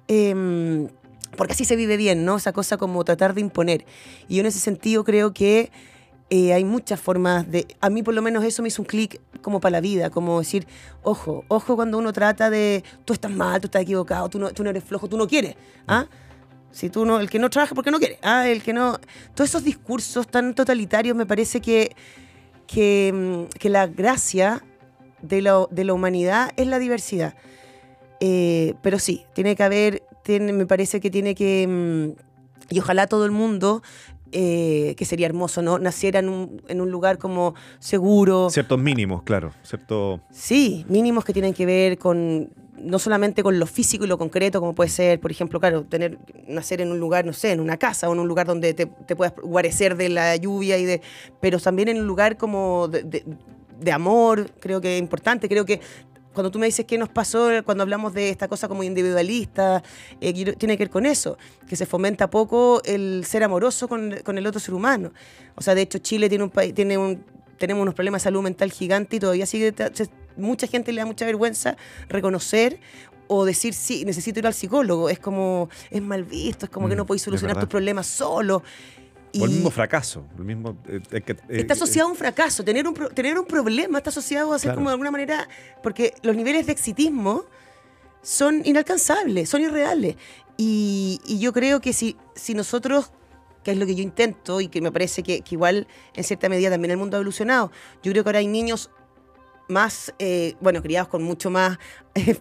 em, 0.08 0.88
porque 1.36 1.54
así 1.54 1.64
se 1.64 1.76
vive 1.76 1.96
bien, 1.96 2.24
¿no? 2.24 2.36
Esa 2.36 2.52
cosa 2.52 2.76
como 2.76 3.04
tratar 3.04 3.34
de 3.34 3.40
imponer. 3.40 3.86
Y 4.28 4.36
yo 4.36 4.40
en 4.40 4.46
ese 4.46 4.58
sentido 4.58 5.02
creo 5.02 5.32
que 5.32 5.70
eh, 6.30 6.52
hay 6.52 6.64
muchas 6.64 7.00
formas 7.00 7.50
de... 7.50 7.66
A 7.80 7.90
mí 7.90 8.02
por 8.02 8.14
lo 8.14 8.22
menos 8.22 8.44
eso 8.44 8.62
me 8.62 8.68
hizo 8.68 8.82
un 8.82 8.86
clic 8.86 9.20
como 9.40 9.60
para 9.60 9.72
la 9.72 9.80
vida, 9.80 10.10
como 10.10 10.38
decir, 10.38 10.66
ojo, 11.02 11.44
ojo 11.48 11.76
cuando 11.76 11.98
uno 11.98 12.12
trata 12.12 12.48
de, 12.48 12.84
tú 13.04 13.12
estás 13.12 13.30
mal, 13.30 13.60
tú 13.60 13.66
estás 13.66 13.82
equivocado, 13.82 14.28
tú 14.28 14.38
no, 14.38 14.50
tú 14.50 14.62
no 14.62 14.70
eres 14.70 14.84
flojo, 14.84 15.08
tú 15.08 15.16
no 15.16 15.26
quieres. 15.26 15.56
¿ah? 15.86 16.06
Si 16.72 16.88
tú 16.90 17.04
no, 17.04 17.20
el 17.20 17.30
que 17.30 17.38
no 17.38 17.50
trabaja 17.50 17.74
porque 17.74 17.90
no 17.90 17.98
quiere, 17.98 18.18
¿ah? 18.22 18.48
el 18.48 18.62
que 18.62 18.72
no... 18.72 18.98
Todos 19.34 19.50
esos 19.50 19.62
discursos 19.62 20.26
tan 20.26 20.54
totalitarios 20.54 21.14
me 21.16 21.26
parece 21.26 21.60
que, 21.60 21.94
que, 22.66 23.12
mm, 23.14 23.58
que 23.58 23.68
la 23.68 23.86
gracia 23.86 24.64
de 25.20 25.42
la, 25.42 25.66
de 25.70 25.84
la 25.84 25.92
humanidad 25.92 26.50
es 26.56 26.66
la 26.66 26.78
diversidad. 26.78 27.34
Eh, 28.20 28.74
pero 28.82 28.98
sí, 28.98 29.24
tiene 29.34 29.54
que 29.54 29.62
haber, 29.62 30.02
tiene, 30.24 30.52
me 30.52 30.66
parece 30.66 31.00
que 31.00 31.10
tiene 31.10 31.34
que... 31.34 31.66
mm, 31.68 32.74
y 32.74 32.78
ojalá 32.78 33.06
todo 33.06 33.26
el 33.26 33.32
mundo, 33.32 33.82
eh, 34.32 34.94
que 34.96 35.04
sería 35.04 35.26
hermoso, 35.26 35.60
¿no? 35.60 35.78
Naciera 35.78 36.20
en 36.20 36.30
un, 36.30 36.62
en 36.68 36.80
un 36.80 36.90
lugar 36.90 37.18
como 37.18 37.54
seguro. 37.80 38.48
Ciertos 38.48 38.78
mínimos, 38.78 39.24
claro. 39.24 39.52
Cierto. 39.62 40.22
Sí, 40.30 40.86
mínimos 40.88 41.24
que 41.26 41.34
tienen 41.34 41.52
que 41.52 41.66
ver 41.66 41.98
con 41.98 42.48
no 42.82 42.98
solamente 42.98 43.42
con 43.42 43.58
lo 43.58 43.66
físico 43.66 44.04
y 44.04 44.08
lo 44.08 44.18
concreto, 44.18 44.60
como 44.60 44.74
puede 44.74 44.90
ser, 44.90 45.20
por 45.20 45.30
ejemplo, 45.30 45.60
claro, 45.60 45.84
tener 45.84 46.18
nacer 46.48 46.80
en 46.80 46.90
un 46.92 46.98
lugar, 46.98 47.24
no 47.24 47.32
sé, 47.32 47.52
en 47.52 47.60
una 47.60 47.76
casa 47.76 48.08
o 48.08 48.12
en 48.12 48.18
un 48.20 48.28
lugar 48.28 48.46
donde 48.46 48.74
te, 48.74 48.86
te 48.86 49.16
puedas 49.16 49.34
guarecer 49.42 49.96
de 49.96 50.08
la 50.08 50.36
lluvia 50.36 50.78
y 50.78 50.84
de, 50.84 51.00
pero 51.40 51.58
también 51.60 51.88
en 51.88 51.98
un 52.00 52.06
lugar 52.06 52.36
como 52.36 52.88
de, 52.88 53.02
de- 53.02 53.92
amor, 53.92 54.50
creo 54.60 54.80
que 54.80 54.96
es 54.96 55.00
importante, 55.00 55.48
creo 55.48 55.64
que 55.64 55.80
cuando 56.32 56.50
tú 56.50 56.58
me 56.58 56.66
dices 56.66 56.86
qué 56.86 56.96
nos 56.96 57.08
pasó 57.10 57.48
cuando 57.64 57.82
hablamos 57.82 58.14
de 58.14 58.30
esta 58.30 58.48
cosa 58.48 58.68
como 58.68 58.82
individualista, 58.82 59.82
eh, 60.20 60.32
tiene 60.56 60.76
que 60.78 60.84
ver 60.84 60.90
con 60.90 61.04
eso, 61.04 61.36
que 61.68 61.76
se 61.76 61.84
fomenta 61.84 62.30
poco 62.30 62.80
el 62.84 63.24
ser 63.26 63.42
amoroso 63.44 63.88
con, 63.88 64.14
con 64.24 64.38
el 64.38 64.46
otro 64.46 64.60
ser 64.60 64.72
humano. 64.74 65.12
O 65.56 65.62
sea, 65.62 65.74
de 65.74 65.82
hecho, 65.82 65.98
Chile 65.98 66.28
tiene 66.28 66.44
un 66.44 66.50
país, 66.50 66.72
tiene 66.74 66.96
un, 66.96 67.24
tenemos 67.62 67.82
unos 67.82 67.94
problemas 67.94 68.22
de 68.22 68.24
salud 68.24 68.42
mental 68.42 68.72
gigante 68.72 69.16
y 69.16 69.20
todavía 69.20 69.46
sigue, 69.46 69.72
mucha 70.36 70.66
gente 70.66 70.90
le 70.90 71.00
da 71.00 71.06
mucha 71.06 71.24
vergüenza 71.24 71.76
reconocer 72.08 72.80
o 73.28 73.44
decir, 73.44 73.72
sí, 73.72 74.04
necesito 74.04 74.40
ir 74.40 74.46
al 74.48 74.52
psicólogo. 74.52 75.08
Es 75.08 75.20
como, 75.20 75.68
es 75.88 76.02
mal 76.02 76.24
visto, 76.24 76.66
es 76.66 76.70
como 76.70 76.88
que 76.88 76.94
Mm, 76.96 76.98
no 76.98 77.06
podéis 77.06 77.22
solucionar 77.22 77.56
tus 77.60 77.68
problemas 77.68 78.08
solo. 78.08 78.64
O 79.38 79.44
el 79.44 79.50
mismo 79.52 79.70
fracaso. 79.70 80.26
El 80.36 80.44
mismo, 80.44 80.76
eh, 80.88 81.00
eh, 81.12 81.24
Está 81.50 81.74
asociado 81.74 82.08
a 82.08 82.10
un 82.10 82.16
fracaso. 82.18 82.64
Tener 82.64 82.86
un, 82.88 82.94
tener 83.14 83.38
un 83.38 83.46
problema 83.46 83.98
está 83.98 84.10
asociado 84.10 84.52
a 84.52 84.58
ser 84.58 84.70
Claro. 84.70 84.78
como 84.78 84.90
de 84.90 84.94
alguna 84.94 85.12
manera. 85.12 85.48
Porque 85.84 86.14
los 86.22 86.34
niveles 86.34 86.66
de 86.66 86.72
exitismo 86.72 87.44
son 88.22 88.60
inalcanzables, 88.64 89.48
son 89.48 89.62
irreales. 89.62 90.16
Y, 90.56 91.20
y 91.24 91.38
yo 91.38 91.52
creo 91.52 91.80
que 91.80 91.92
si, 91.92 92.16
si 92.34 92.54
nosotros, 92.54 93.12
que 93.62 93.72
es 93.72 93.76
lo 93.78 93.86
que 93.86 93.94
yo 93.94 94.02
intento 94.02 94.60
y 94.60 94.68
que 94.68 94.80
me 94.80 94.92
parece 94.92 95.22
que, 95.22 95.42
igual 95.50 95.86
en 96.14 96.24
cierta 96.24 96.48
medida 96.48 96.70
también 96.70 96.92
el 96.92 96.96
mundo 96.96 97.16
ha 97.16 97.20
evolucionado, 97.20 97.70
yo 98.02 98.12
creo 98.12 98.24
que 98.24 98.28
ahora 98.28 98.38
hay 98.40 98.46
niños 98.46 98.90
más, 99.68 100.12
eh, 100.18 100.54
bueno, 100.60 100.82
criados 100.82 101.08
con 101.08 101.22
mucho 101.22 101.50
más, 101.50 101.78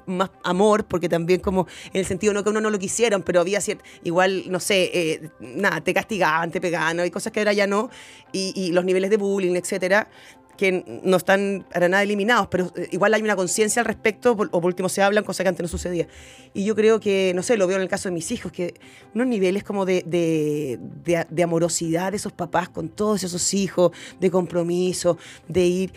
más 0.06 0.30
amor, 0.44 0.86
porque 0.86 1.08
también 1.08 1.40
como 1.40 1.68
en 1.94 2.00
el 2.00 2.06
sentido 2.06 2.34
no 2.34 2.44
que 2.44 2.50
uno 2.50 2.62
no 2.62 2.70
lo 2.70 2.80
quisieran, 2.80 3.24
pero 3.24 3.40
había 3.40 3.62
cierto, 3.62 3.84
igual, 4.04 4.44
no 4.50 4.60
sé, 4.60 4.92
eh, 4.94 5.30
nada, 5.40 5.82
te 5.82 5.94
castigaban, 5.94 6.52
te 6.52 6.60
pegaban, 6.60 7.00
hay 7.00 7.12
cosas 7.12 7.32
que 7.32 7.40
ahora 7.40 7.54
ya 7.54 7.68
no, 7.68 7.90
y, 8.32 8.54
y 8.56 8.72
los 8.72 8.84
niveles 8.84 9.10
de 9.10 9.18
bullying, 9.18 9.56
etcétera, 9.56 10.10
que 10.58 11.02
no 11.04 11.18
están 11.18 11.66
para 11.74 11.90
nada 11.90 12.04
eliminados, 12.04 12.48
pero 12.50 12.72
eh, 12.76 12.88
igual 12.92 13.14
hay 13.14 13.22
una 13.22 13.36
conciencia 13.36 13.82
al 13.82 13.86
respecto, 13.86 14.32
o 14.34 14.36
por 14.36 14.66
último 14.66 14.90
se 14.90 15.02
hablan, 15.02 15.24
cosa 15.24 15.44
que 15.44 15.50
antes 15.50 15.64
no 15.64 15.68
sucedía. 15.68 16.08
Y 16.54 16.66
yo 16.66 16.76
creo 16.76 17.00
que, 17.00 17.32
no 17.36 17.42
sé, 17.44 17.58
lo 17.58 17.66
veo 17.68 17.78
en 17.78 17.84
el 17.84 17.90
caso 17.90 18.10
de 18.10 18.14
mis 18.14 18.32
hijos, 18.32 18.52
que 18.52 18.74
unos 19.16 19.28
niveles 19.28 19.64
como 19.64 19.86
de, 19.86 20.04
de, 20.06 20.80
de- 21.04 21.26
de 21.30 21.44
amorosidad 21.44 22.12
de 22.12 22.18
esos 22.18 22.32
papás 22.34 22.70
con 22.70 22.90
todos 22.90 23.24
esos 23.24 23.54
hijos, 23.54 23.92
de 24.20 24.30
compromiso, 24.32 25.18
de 25.48 25.66
ir... 25.66 25.94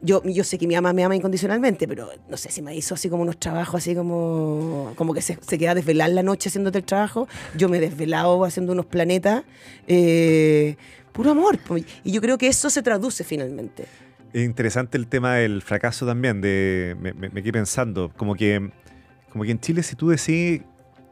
Yo, 0.00 0.22
yo 0.22 0.44
sé 0.44 0.58
que 0.58 0.68
mi 0.68 0.76
mamá 0.76 0.92
me 0.92 1.02
ama 1.02 1.16
incondicionalmente, 1.16 1.88
pero 1.88 2.08
no 2.28 2.36
sé 2.36 2.52
si 2.52 2.62
me 2.62 2.72
hizo 2.76 2.94
así 2.94 3.08
como 3.08 3.24
unos 3.24 3.36
trabajos, 3.36 3.80
así 3.82 3.96
como, 3.96 4.92
como 4.94 5.12
que 5.12 5.20
se, 5.20 5.36
se 5.44 5.58
queda 5.58 5.72
a 5.72 5.74
desvelar 5.74 6.10
la 6.10 6.22
noche 6.22 6.50
haciéndote 6.50 6.78
el 6.78 6.84
trabajo. 6.84 7.26
Yo 7.56 7.68
me 7.68 7.78
he 7.78 7.80
desvelado 7.80 8.44
haciendo 8.44 8.74
unos 8.74 8.86
planetas. 8.86 9.42
eh, 9.88 10.76
puro 11.18 11.32
amor. 11.32 11.58
Y 12.04 12.12
yo 12.12 12.20
creo 12.20 12.38
que 12.38 12.46
eso 12.46 12.70
se 12.70 12.80
traduce 12.80 13.24
finalmente. 13.24 13.86
Es 14.32 14.44
interesante 14.44 14.96
el 14.96 15.08
tema 15.08 15.34
del 15.34 15.62
fracaso 15.62 16.06
también. 16.06 16.40
De, 16.40 16.96
me, 17.00 17.12
me- 17.12 17.30
quedé 17.42 17.52
pensando, 17.52 18.12
como 18.16 18.36
que, 18.36 18.70
como 19.32 19.42
que 19.42 19.50
en 19.50 19.58
Chile 19.58 19.82
si 19.82 19.96
tú 19.96 20.10
decís 20.10 20.62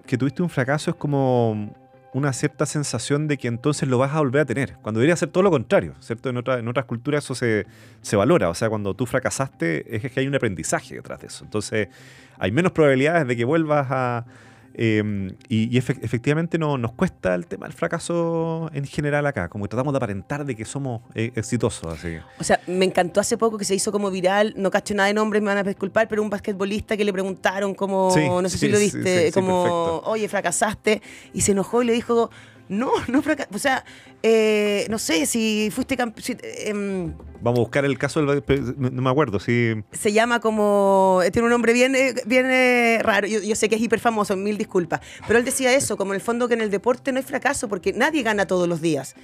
que 0.06 0.16
tuviste 0.16 0.42
un 0.42 0.48
fracaso 0.48 0.90
es 0.92 0.96
como 0.96 1.74
una 2.14 2.32
cierta 2.32 2.66
sensación 2.66 3.26
de 3.26 3.36
que 3.36 3.48
entonces 3.48 3.88
lo 3.88 3.98
vas 3.98 4.12
a 4.14 4.18
volver 4.20 4.42
a 4.42 4.44
tener, 4.44 4.74
cuando 4.80 5.00
debería 5.00 5.16
ser 5.16 5.28
todo 5.30 5.42
lo 5.42 5.50
contrario, 5.50 5.94
¿cierto? 5.98 6.30
En, 6.30 6.36
en 6.36 6.68
otras 6.68 6.86
culturas 6.86 7.24
eso 7.24 7.34
se, 7.34 7.66
se 8.00 8.14
valora, 8.16 8.48
o 8.48 8.54
sea, 8.54 8.68
cuando 8.70 8.94
tú 8.94 9.04
fracasaste 9.06 9.96
es 9.96 10.12
que 10.12 10.20
hay 10.20 10.26
un 10.28 10.34
aprendizaje 10.34 10.94
detrás 10.94 11.20
de 11.20 11.26
eso, 11.26 11.44
entonces 11.44 11.88
hay 12.38 12.52
menos 12.52 12.70
probabilidades 12.72 13.26
de 13.26 13.36
que 13.36 13.44
vuelvas 13.44 13.88
a... 13.90 14.24
eh, 14.78 15.32
y 15.48 15.74
y 15.74 15.80
efe- 15.80 15.98
efectivamente 16.02 16.58
no, 16.58 16.76
nos 16.78 16.92
cuesta 16.92 17.34
el 17.34 17.46
tema 17.46 17.66
del 17.66 17.72
fracaso 17.74 18.70
en 18.74 18.84
general 18.86 19.26
acá, 19.26 19.48
como 19.48 19.64
que 19.64 19.70
tratamos 19.70 19.92
de 19.94 19.96
aparentar 19.96 20.44
de 20.44 20.54
que 20.54 20.64
somos 20.64 21.00
eh, 21.14 21.32
exitosos, 21.34 21.92
así. 21.94 22.08
Que- 22.08 22.22
O 22.38 22.44
sea, 22.44 22.60
me 22.66 22.84
encantó 22.84 23.20
hace 23.20 23.36
poco 23.38 23.56
que 23.58 23.64
se 23.64 23.74
hizo 23.74 23.90
como 23.90 24.10
viral, 24.10 24.54
no 24.56 24.70
cacho 24.70 24.94
nada 24.94 25.06
de 25.08 25.14
nombres, 25.14 25.42
me 25.42 25.48
van 25.48 25.58
a 25.58 25.62
disculpar, 25.62 26.08
pero 26.08 26.22
un 26.22 26.30
basquetbolista 26.30 26.96
que 26.96 27.04
le 27.04 27.12
preguntaron 27.12 27.74
como, 27.74 28.10
Sí, 28.10 28.28
no 28.28 28.42
sé 28.48 28.58
sí, 28.58 28.66
si 28.66 28.68
lo 28.72 28.78
sí, 28.78 28.90
sí, 28.90 29.32
como, 29.32 30.00
oye, 30.04 30.28
fracasaste, 30.28 31.00
y 31.32 31.40
se 31.40 31.52
enojó 31.52 31.82
y 31.82 31.86
le 31.86 31.92
dijo, 31.94 32.30
no, 32.68 32.90
no 33.08 33.22
fracasaste, 33.22 33.56
o 33.56 33.58
sea, 33.58 33.84
eh, 34.22 34.86
no 34.90 34.98
sé, 34.98 35.26
si 35.26 35.70
fuiste 35.72 35.96
campeón, 35.96 37.16
Vamos 37.40 37.58
a 37.58 37.62
buscar 37.62 37.84
el 37.84 37.98
caso 37.98 38.24
del... 38.24 38.42
No 38.78 39.02
me 39.02 39.10
acuerdo, 39.10 39.38
sí. 39.38 39.74
se 39.92 40.12
llama 40.12 40.40
como. 40.40 41.20
Tiene 41.32 41.44
un 41.46 41.50
nombre 41.50 41.72
bien, 41.72 41.94
eh, 41.94 42.14
bien 42.24 42.46
eh, 42.46 42.98
raro. 43.02 43.26
Yo, 43.26 43.40
yo 43.40 43.54
sé 43.54 43.68
que 43.68 43.76
es 43.76 43.80
hiper 43.80 44.00
famoso, 44.00 44.36
mil 44.36 44.56
disculpas. 44.56 45.00
Pero 45.26 45.38
él 45.38 45.44
decía 45.44 45.72
eso, 45.74 45.96
como 45.96 46.12
en 46.12 46.16
el 46.16 46.20
fondo 46.22 46.48
que 46.48 46.54
en 46.54 46.62
el 46.62 46.70
deporte 46.70 47.12
no 47.12 47.18
hay 47.18 47.24
fracaso, 47.24 47.68
porque 47.68 47.92
nadie 47.92 48.22
gana 48.22 48.46
todos 48.46 48.66
los 48.66 48.80
días. 48.80 49.14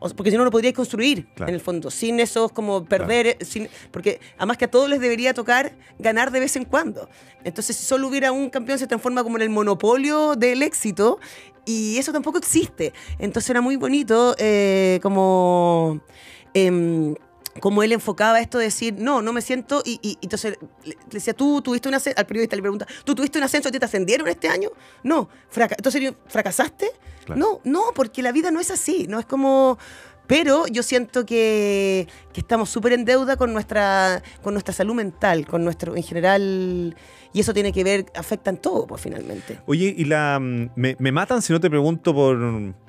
Porque 0.00 0.30
si 0.30 0.36
no 0.36 0.44
lo 0.44 0.50
podríais 0.50 0.74
construir, 0.74 1.26
Claro. 1.34 1.50
en 1.50 1.54
el 1.54 1.60
fondo, 1.60 1.90
sin 1.90 2.20
esos 2.20 2.50
como 2.52 2.84
perder, 2.84 3.26
eh, 3.26 3.38
sin, 3.42 3.68
porque 3.90 4.18
además 4.38 4.56
que 4.56 4.64
a 4.64 4.70
todos 4.70 4.88
les 4.88 5.00
debería 5.00 5.34
tocar 5.34 5.72
ganar 5.98 6.30
de 6.30 6.40
vez 6.40 6.56
en 6.56 6.64
cuando. 6.64 7.08
Entonces, 7.44 7.76
si 7.76 7.84
solo 7.84 8.08
hubiera 8.08 8.32
un 8.32 8.48
campeón, 8.50 8.78
se 8.78 8.86
transforma 8.86 9.22
como 9.22 9.36
en 9.36 9.42
el 9.42 9.50
monopolio 9.50 10.34
del 10.36 10.62
éxito, 10.62 11.18
y 11.66 11.98
eso 11.98 12.12
tampoco 12.12 12.38
existe. 12.38 12.92
Entonces 13.18 13.50
era 13.50 13.60
muy 13.60 13.76
bonito, 13.76 14.34
eh, 14.38 14.98
como... 15.02 16.00
em, 16.54 17.14
como 17.58 17.82
él 17.82 17.90
enfocaba 17.92 18.40
esto 18.40 18.58
de 18.58 18.64
decir, 18.64 18.94
no, 18.98 19.22
no 19.22 19.32
me 19.32 19.40
siento, 19.42 19.82
y, 19.84 19.98
y- 20.02 20.18
entonces 20.22 20.56
le, 20.84 20.90
le 20.94 20.96
decía, 21.10 21.34
tú 21.34 21.60
tuviste 21.62 21.88
un 21.88 21.94
ascenso, 21.96 22.18
al 22.18 22.26
periodista 22.26 22.54
le 22.56 22.62
pregunta, 22.62 22.86
¿tú 23.04 23.14
tuviste 23.14 23.38
un 23.38 23.44
ascenso, 23.44 23.70
te 23.70 23.84
ascendieron 23.84 24.28
este 24.28 24.48
año? 24.48 24.68
No, 25.02 25.28
fraca 25.48 25.74
entonces 25.76 26.12
fracasaste. 26.28 26.90
Claro. 27.24 27.40
No, 27.40 27.60
no, 27.64 27.82
porque 27.94 28.22
la 28.22 28.32
vida 28.32 28.50
no 28.50 28.60
es 28.60 28.70
así, 28.70 29.06
no 29.08 29.18
es 29.18 29.26
como... 29.26 29.78
Pero 30.26 30.68
yo 30.68 30.84
siento 30.84 31.26
que, 31.26 32.06
que 32.32 32.40
estamos 32.40 32.70
súper 32.70 32.92
en 32.92 33.04
deuda 33.04 33.36
con 33.36 33.52
nuestra, 33.52 34.22
con 34.44 34.54
nuestra 34.54 34.72
salud 34.72 34.94
mental, 34.94 35.44
con 35.44 35.64
nuestro, 35.64 35.96
en 35.96 36.04
general, 36.04 36.94
y 37.32 37.40
eso 37.40 37.52
tiene 37.52 37.72
que 37.72 37.82
ver, 37.82 38.06
afecta 38.14 38.48
en 38.50 38.58
todo, 38.58 38.86
pues 38.86 39.02
finalmente. 39.02 39.58
Oye, 39.66 39.92
y 39.98 40.04
la 40.04 40.38
mm, 40.40 40.70
me, 40.76 40.94
me 41.00 41.10
matan 41.10 41.42
si 41.42 41.52
no 41.52 41.58
te 41.58 41.68
pregunto 41.68 42.14
por, 42.14 42.38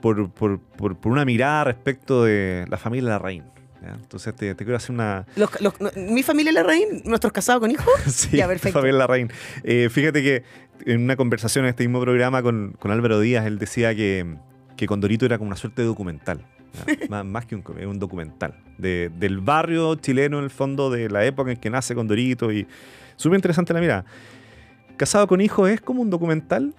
por, 0.02 0.30
por- 0.30 0.60
por- 0.60 0.96
por 0.98 1.12
una 1.12 1.26
mirada 1.26 1.64
respecto 1.64 2.26
de 2.26 2.66
la 2.70 2.78
familia 2.78 3.10
Larraín. 3.10 3.44
¿Ya? 3.82 3.94
Entonces 3.96 4.36
te, 4.36 4.54
te 4.56 4.64
quiero 4.64 4.78
hacer 4.78 4.92
una... 4.92 5.26
Los- 5.36 5.60
los- 5.62 5.74
mi 5.96 6.24
familia 6.24 6.52
Larraín, 6.52 7.02
nuestros 7.06 7.34
casados 7.34 7.62
con 7.62 7.72
hijos, 7.72 7.86
Sí, 8.08 8.38
Ya, 8.38 8.48
perfecto. 8.48 8.80
Fabián 8.80 8.98
Larraín. 8.98 9.32
Eh, 9.64 9.90
fíjate 9.92 10.22
que 10.24 10.44
en 10.86 11.04
una 11.04 11.16
conversación 11.16 11.66
en 11.66 11.70
este 11.70 11.84
mismo 11.84 12.02
programa 12.02 12.42
con, 12.42 12.74
con 12.80 12.92
Álvaro 12.92 13.20
Díaz, 13.20 13.46
él 13.46 13.60
decía 13.60 13.94
que, 13.96 14.36
que 14.78 14.88
Condorito 14.88 15.26
era 15.26 15.38
como 15.38 15.48
una 15.50 15.58
suerte 15.58 15.82
de 15.82 15.88
documental. 15.88 16.46
más, 17.10 17.26
más 17.26 17.46
que 17.46 17.56
un, 17.56 17.64
un 17.86 18.00
documental. 18.00 18.56
de- 18.78 19.12
del 19.18 19.40
barrio 19.40 19.96
chileno, 19.96 20.38
en 20.38 20.46
el 20.46 20.50
fondo, 20.50 20.90
de 20.90 21.10
la 21.10 21.26
época 21.26 21.52
en 21.52 21.58
que 21.58 21.70
nace 21.70 21.94
Condorito. 21.96 22.52
Y 22.52 22.66
súper 23.18 23.38
interesante 23.38 23.74
la 23.74 23.80
mirada. 23.82 24.06
Casado 24.98 25.28
con 25.28 25.42
hijos 25.42 25.70
es 25.70 25.82
como 25.82 26.02
un 26.02 26.10
documental. 26.10 26.74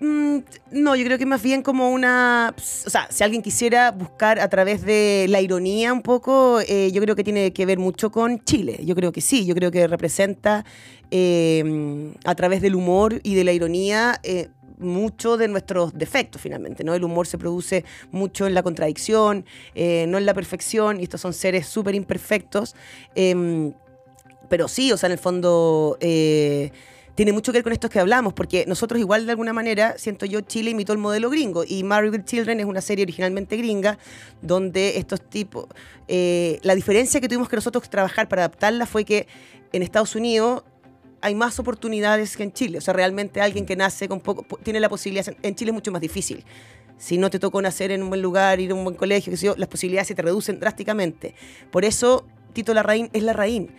Mm, 0.00 0.38
no, 0.72 0.96
yo 0.96 1.04
creo 1.04 1.18
que 1.18 1.26
más 1.26 1.42
bien 1.42 1.62
como 1.62 1.90
una... 1.90 2.54
O 2.86 2.90
sea, 2.90 3.06
si 3.10 3.22
alguien 3.24 3.42
quisiera 3.42 3.90
buscar 3.90 4.40
a 4.40 4.48
través 4.48 4.82
de 4.84 5.26
la 5.28 5.40
ironía 5.40 5.92
un 5.92 6.02
poco, 6.02 6.60
eh, 6.66 6.90
yo 6.92 7.00
creo 7.00 7.16
que 7.16 7.24
tiene 7.24 7.52
que 7.52 7.64
ver 7.64 7.78
mucho 7.78 8.10
con 8.10 8.42
Chile. 8.44 8.80
Yo 8.84 8.94
creo 8.94 9.12
que 9.12 9.20
sí, 9.20 9.46
yo 9.46 9.54
creo 9.54 9.70
que 9.70 9.86
representa 9.86 10.64
eh, 11.10 12.12
a 12.24 12.34
través 12.34 12.60
del 12.60 12.74
humor 12.74 13.20
y 13.22 13.34
de 13.34 13.44
la 13.44 13.52
ironía... 13.52 14.20
eh, 14.22 14.48
mucho 14.76 15.36
de 15.36 15.46
nuestros 15.46 15.94
defectos 15.94 16.42
finalmente, 16.42 16.82
¿no? 16.82 16.94
El 16.94 17.04
humor 17.04 17.28
se 17.28 17.38
produce 17.38 17.84
mucho 18.10 18.48
en 18.48 18.54
la 18.54 18.64
contradicción, 18.64 19.46
eh, 19.76 20.04
no 20.08 20.18
en 20.18 20.26
la 20.26 20.34
perfección, 20.34 20.98
y 20.98 21.04
estos 21.04 21.20
son 21.20 21.32
seres 21.32 21.68
súper 21.68 21.94
imperfectos. 21.94 22.74
em, 23.14 23.72
pero 24.48 24.66
sí, 24.66 24.90
o 24.92 24.96
sea, 24.96 25.06
en 25.06 25.12
el 25.12 25.18
fondo 25.18 25.96
tiene 27.14 27.32
mucho 27.32 27.52
que 27.52 27.58
ver 27.58 27.64
con 27.64 27.72
esto 27.72 27.88
que 27.88 28.00
hablamos, 28.00 28.32
porque 28.32 28.64
nosotros 28.66 28.98
igual 28.98 29.26
de 29.26 29.32
alguna 29.32 29.52
manera, 29.52 29.94
siento 29.98 30.26
yo, 30.26 30.40
Chile 30.40 30.70
imitó 30.70 30.92
el 30.92 30.98
modelo 30.98 31.30
gringo, 31.30 31.64
y 31.64 31.82
with 31.82 32.24
Children 32.24 32.60
es 32.60 32.66
una 32.66 32.80
serie 32.80 33.04
originalmente 33.04 33.56
gringa, 33.56 33.98
donde 34.42 34.98
estos 34.98 35.20
tipos, 35.28 35.66
eh, 36.08 36.58
la 36.62 36.74
diferencia 36.74 37.20
que 37.20 37.28
tuvimos 37.28 37.48
que 37.48 37.56
nosotros 37.56 37.88
trabajar 37.88 38.28
para 38.28 38.42
adaptarla 38.42 38.86
fue 38.86 39.04
que 39.04 39.26
en 39.72 39.82
Estados 39.82 40.14
Unidos 40.16 40.64
hay 41.20 41.34
más 41.34 41.58
oportunidades 41.58 42.36
que 42.36 42.42
en 42.42 42.52
Chile, 42.52 42.78
o 42.78 42.80
sea, 42.80 42.92
realmente 42.92 43.40
alguien 43.40 43.64
que 43.64 43.76
nace 43.76 44.08
con 44.08 44.20
poco, 44.20 44.42
po- 44.42 44.58
tiene 44.58 44.80
la 44.80 44.88
posibilidad, 44.88 45.26
en 45.42 45.54
Chile 45.54 45.70
es 45.70 45.74
mucho 45.74 45.92
más 45.92 46.00
difícil. 46.00 46.44
Si 46.96 47.18
no 47.18 47.28
te 47.28 47.38
tocó 47.40 47.60
nacer 47.60 47.90
en 47.90 48.04
un 48.04 48.08
buen 48.08 48.22
lugar, 48.22 48.60
ir 48.60 48.70
a 48.70 48.74
un 48.74 48.84
buen 48.84 48.96
colegio, 48.96 49.32
qué 49.32 49.36
sé 49.36 49.46
yo, 49.46 49.54
las 49.56 49.68
posibilidades 49.68 50.06
se 50.06 50.14
te 50.14 50.22
reducen 50.22 50.60
drásticamente. 50.60 51.34
Por 51.72 51.84
eso 51.84 52.24
Tito 52.52 52.72
Larraín 52.72 53.10
es 53.12 53.24
Larraín. 53.24 53.72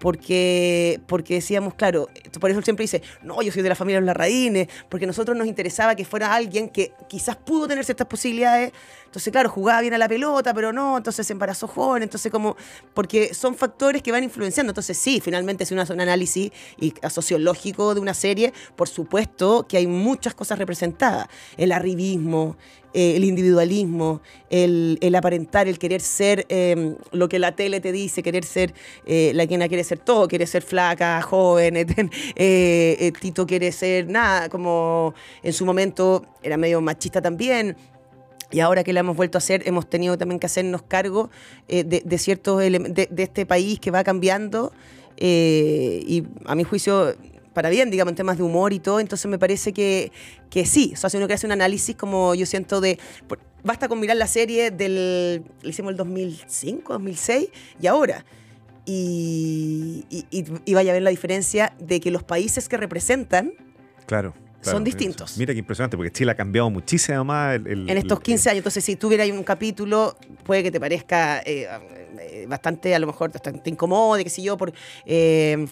Porque, 0.00 0.98
porque 1.06 1.34
decíamos, 1.34 1.74
claro, 1.74 2.08
por 2.40 2.50
eso 2.50 2.58
él 2.58 2.64
siempre 2.64 2.84
dice, 2.84 3.02
no, 3.22 3.42
yo 3.42 3.52
soy 3.52 3.62
de 3.62 3.68
la 3.68 3.74
familia 3.74 3.98
de 3.98 4.00
los 4.00 4.06
Larraínes, 4.06 4.66
porque 4.88 5.04
a 5.04 5.06
nosotros 5.06 5.36
nos 5.36 5.46
interesaba 5.46 5.94
que 5.94 6.06
fuera 6.06 6.34
alguien 6.34 6.70
que 6.70 6.92
quizás 7.06 7.36
pudo 7.36 7.68
tener 7.68 7.84
ciertas 7.84 8.06
posibilidades. 8.06 8.72
Entonces, 9.10 9.32
claro, 9.32 9.50
jugaba 9.50 9.80
bien 9.80 9.92
a 9.92 9.98
la 9.98 10.08
pelota, 10.08 10.54
pero 10.54 10.72
no, 10.72 10.96
entonces 10.96 11.26
se 11.26 11.32
embarazó 11.32 11.66
joven, 11.66 12.04
entonces 12.04 12.30
como, 12.30 12.56
porque 12.94 13.34
son 13.34 13.56
factores 13.56 14.02
que 14.02 14.12
van 14.12 14.22
influenciando. 14.22 14.70
Entonces, 14.70 14.96
sí, 14.96 15.20
finalmente 15.20 15.66
si 15.66 15.74
uno 15.74 15.82
un 15.90 16.00
análisis 16.00 16.52
y, 16.78 16.94
sociológico 17.08 17.92
de 17.92 18.00
una 18.00 18.14
serie, 18.14 18.52
por 18.76 18.88
supuesto 18.88 19.66
que 19.66 19.78
hay 19.78 19.88
muchas 19.88 20.32
cosas 20.34 20.60
representadas. 20.60 21.26
El 21.56 21.72
arribismo, 21.72 22.56
eh, 22.94 23.16
el 23.16 23.24
individualismo, 23.24 24.20
el, 24.48 24.96
el 25.00 25.14
aparentar, 25.16 25.66
el 25.66 25.80
querer 25.80 26.02
ser 26.02 26.46
eh, 26.48 26.94
lo 27.10 27.28
que 27.28 27.40
la 27.40 27.56
tele 27.56 27.80
te 27.80 27.90
dice, 27.90 28.22
querer 28.22 28.44
ser 28.44 28.74
eh, 29.06 29.32
la 29.34 29.48
quien 29.48 29.66
quiere 29.66 29.82
ser 29.82 29.98
todo, 29.98 30.28
quiere 30.28 30.46
ser 30.46 30.62
flaca, 30.62 31.20
joven, 31.22 31.74
eh, 32.36 33.12
Tito 33.20 33.44
quiere 33.44 33.72
ser 33.72 34.08
nada, 34.08 34.48
como 34.48 35.14
en 35.42 35.52
su 35.52 35.66
momento 35.66 36.24
era 36.44 36.56
medio 36.56 36.80
machista 36.80 37.20
también. 37.20 37.76
Y 38.50 38.60
ahora 38.60 38.82
que 38.84 38.92
la 38.92 39.00
hemos 39.00 39.16
vuelto 39.16 39.36
a 39.36 39.40
hacer, 39.40 39.62
hemos 39.66 39.88
tenido 39.88 40.18
también 40.18 40.38
que 40.40 40.46
hacernos 40.46 40.82
cargo 40.82 41.30
eh, 41.68 41.84
de, 41.84 42.18
ciertos 42.18 42.58
de, 42.58 43.08
de 43.10 43.22
este 43.22 43.46
país 43.46 43.78
que 43.78 43.90
va 43.90 44.02
cambiando. 44.04 44.72
eh, 45.16 46.02
y 46.06 46.24
a 46.46 46.54
mi 46.54 46.64
juicio, 46.64 47.14
para 47.52 47.68
bien, 47.68 47.90
digamos, 47.90 48.12
en 48.12 48.16
temas 48.16 48.38
de 48.38 48.42
humor 48.42 48.72
y 48.72 48.80
todo. 48.80 49.00
Entonces 49.00 49.30
me 49.30 49.38
parece 49.38 49.72
que, 49.72 50.10
que 50.50 50.64
sí. 50.66 50.92
O 50.94 50.96
sea, 50.96 51.10
si 51.10 51.16
uno 51.16 51.26
quiere 51.26 51.34
hacer 51.36 51.48
un 51.48 51.52
análisis, 51.52 51.94
como 51.96 52.34
yo 52.34 52.46
siento 52.46 52.80
de. 52.80 52.98
basta 53.62 53.86
con 53.88 54.00
mirar 54.00 54.16
la 54.16 54.26
serie 54.26 54.70
del. 54.70 55.42
hicimos 55.62 55.90
el 55.92 55.96
2005, 55.96 56.92
2006 56.94 57.48
y 57.80 57.86
ahora. 57.86 58.24
Y- 58.86 60.04
y 60.64 60.74
vaya 60.74 60.90
a 60.90 60.94
ver 60.94 61.02
la 61.02 61.10
diferencia 61.10 61.72
de 61.78 62.00
que 62.00 62.10
los 62.10 62.22
países 62.24 62.68
que 62.68 62.76
representan 62.76 63.52
Claro. 64.06 64.34
Claro. 64.60 64.76
Son 64.76 64.84
distintos. 64.84 65.36
Mira 65.38 65.52
qué 65.52 65.58
impresionante, 65.58 65.96
porque 65.96 66.10
Chile 66.12 66.30
ha 66.32 66.34
cambiado 66.34 66.70
muchísimo 66.70 67.24
más. 67.24 67.56
el- 67.56 67.66
el- 67.66 67.90
en 67.90 67.98
estos 67.98 68.18
el- 68.18 68.22
15 68.24 68.50
años. 68.50 68.58
Entonces, 68.58 68.84
si 68.84 68.96
tuviera 68.96 69.24
ahí 69.24 69.30
un 69.32 69.42
capítulo, 69.42 70.16
puede 70.44 70.62
que 70.62 70.70
te 70.70 70.78
parezca 70.80 71.40
eh, 71.44 71.66
eh, 72.20 72.46
bastante, 72.48 72.94
a 72.94 72.98
lo 72.98 73.06
mejor, 73.06 73.32
bastante 73.32 73.68
incómodo, 73.70 74.22
qué 74.22 74.30
sé 74.30 74.42
yo, 74.42 74.56
por, 74.56 74.72
eh, 75.06 75.66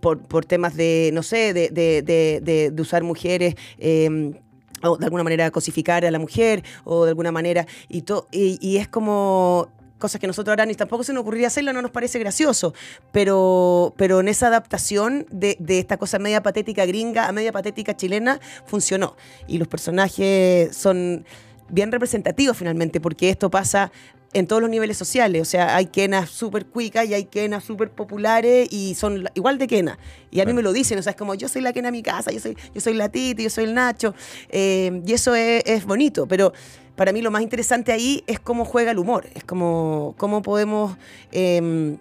por, 0.00 0.20
por 0.20 0.44
temas 0.44 0.74
de, 0.76 1.10
no 1.12 1.22
sé, 1.22 1.52
de, 1.52 1.68
de- 1.70 2.02
de- 2.02 2.40
de- 2.42 2.70
de 2.70 2.82
usar 2.82 3.02
mujeres. 3.02 3.54
eh, 3.78 4.32
o 4.80 4.96
de 4.96 5.06
alguna 5.06 5.24
manera 5.24 5.50
cosificar 5.50 6.04
a 6.04 6.10
la 6.12 6.20
mujer, 6.20 6.62
o 6.84 7.02
de 7.04 7.08
alguna 7.10 7.32
manera. 7.32 7.66
Y, 7.88 8.02
to- 8.02 8.28
y, 8.30 8.58
y 8.60 8.76
es 8.76 8.86
como 8.86 9.72
cosas 9.98 10.20
que 10.20 10.26
nosotros 10.26 10.52
ahora 10.52 10.66
ni 10.66 10.74
tampoco 10.74 11.04
se 11.04 11.12
nos 11.12 11.22
ocurriría 11.22 11.48
hacerlo, 11.48 11.72
no 11.72 11.82
nos 11.82 11.90
parece 11.90 12.18
gracioso. 12.18 12.74
Pero, 13.12 13.94
pero 13.96 14.20
en 14.20 14.28
esa 14.28 14.46
adaptación 14.48 15.26
de, 15.30 15.56
de 15.60 15.78
esta 15.78 15.96
cosa 15.96 16.18
media 16.18 16.42
patética 16.42 16.86
gringa 16.86 17.28
a 17.28 17.32
media 17.32 17.52
patética 17.52 17.96
chilena, 17.96 18.40
funcionó. 18.66 19.16
Y 19.46 19.58
los 19.58 19.68
personajes 19.68 20.76
son 20.76 21.24
bien 21.68 21.92
representativos 21.92 22.56
finalmente, 22.56 23.00
porque 23.00 23.30
esto 23.30 23.50
pasa 23.50 23.92
en 24.32 24.46
todos 24.46 24.60
los 24.60 24.70
niveles 24.70 24.96
sociales. 24.96 25.42
O 25.42 25.44
sea, 25.44 25.76
hay 25.76 25.86
quenas 25.86 26.30
súper 26.30 26.66
cuicas 26.66 27.06
y 27.06 27.14
hay 27.14 27.24
quenas 27.24 27.64
súper 27.64 27.90
populares 27.90 28.68
y 28.70 28.94
son 28.94 29.28
igual 29.34 29.58
de 29.58 29.66
quena. 29.66 29.98
Y 30.30 30.40
a 30.40 30.44
mí 30.44 30.52
me 30.52 30.62
lo 30.62 30.72
dicen, 30.72 30.98
o 30.98 31.02
sea, 31.02 31.10
es 31.10 31.16
como 31.16 31.34
yo 31.34 31.48
soy 31.48 31.62
la 31.62 31.72
quena 31.72 31.88
de 31.88 31.92
mi 31.92 32.02
casa, 32.02 32.30
yo 32.30 32.40
soy, 32.40 32.56
yo 32.74 32.80
soy 32.80 32.94
la 32.94 33.08
Titi, 33.08 33.44
yo 33.44 33.50
soy 33.50 33.64
el 33.64 33.74
Nacho. 33.74 34.14
eh, 34.50 35.02
y 35.06 35.12
eso 35.12 35.34
es, 35.34 35.62
es 35.66 35.84
bonito, 35.84 36.26
pero 36.26 36.52
para 36.98 37.12
mí 37.12 37.22
lo 37.22 37.30
más 37.30 37.42
interesante 37.42 37.92
ahí 37.92 38.24
es 38.26 38.40
cómo 38.40 38.64
juega 38.64 38.90
el 38.90 38.98
humor, 38.98 39.26
es 39.32 39.44
como 39.44 40.16
cómo 40.18 40.42
podemos 40.42 40.96
em, 41.30 41.96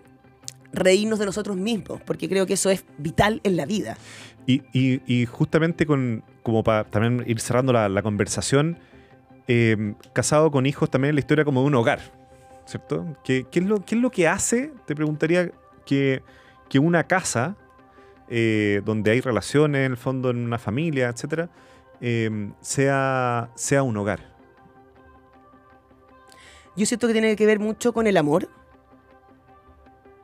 reírnos 0.73 1.19
de 1.19 1.27
nosotros 1.27 1.55
mismos, 1.55 2.01
porque 2.03 2.27
creo 2.27 2.47
que 2.47 2.53
eso 2.53 2.71
es 2.71 2.83
vital 2.97 3.39
en 3.43 3.57
la 3.57 3.67
vida. 3.67 3.95
Y, 4.47 5.25
justamente 5.27 5.85
con, 5.85 6.23
como 6.41 6.63
para 6.63 6.83
también 6.85 7.23
ir 7.27 7.39
cerrando 7.39 7.73
la, 7.73 8.01
conversación, 8.01 8.79
eh, 9.47 9.93
casado 10.13 10.49
con 10.49 10.65
hijos 10.65 10.89
también 10.89 11.13
la 11.13 11.19
historia 11.19 11.45
como 11.45 11.61
de 11.61 11.67
un 11.67 11.75
hogar, 11.75 11.99
¿cierto? 12.65 13.05
¿Qué, 13.23 13.45
es, 13.51 13.63
lo, 13.63 13.85
qué 13.85 13.93
es 13.93 14.01
lo 14.01 14.09
que 14.09 14.27
hace, 14.27 14.71
te 14.87 14.95
preguntaría, 14.95 15.51
que, 15.85 16.23
que 16.69 16.79
una 16.79 17.03
casa, 17.03 17.55
eh, 18.29 18.81
donde 18.83 19.11
hay 19.11 19.21
relaciones, 19.21 19.85
en 19.85 19.91
el 19.91 19.97
fondo, 19.97 20.31
en 20.31 20.37
una 20.37 20.57
familia, 20.57 21.09
etcétera, 21.09 21.49
eh, 22.01 22.49
sea, 22.61 23.51
sea 23.53 23.83
un 23.83 23.95
hogar? 23.95 24.36
Yo 26.77 26.85
siento 26.85 27.07
que 27.07 27.13
tiene 27.13 27.35
que 27.35 27.45
ver 27.45 27.59
mucho 27.59 27.91
con 27.91 28.07
el 28.07 28.15
amor. 28.15 28.47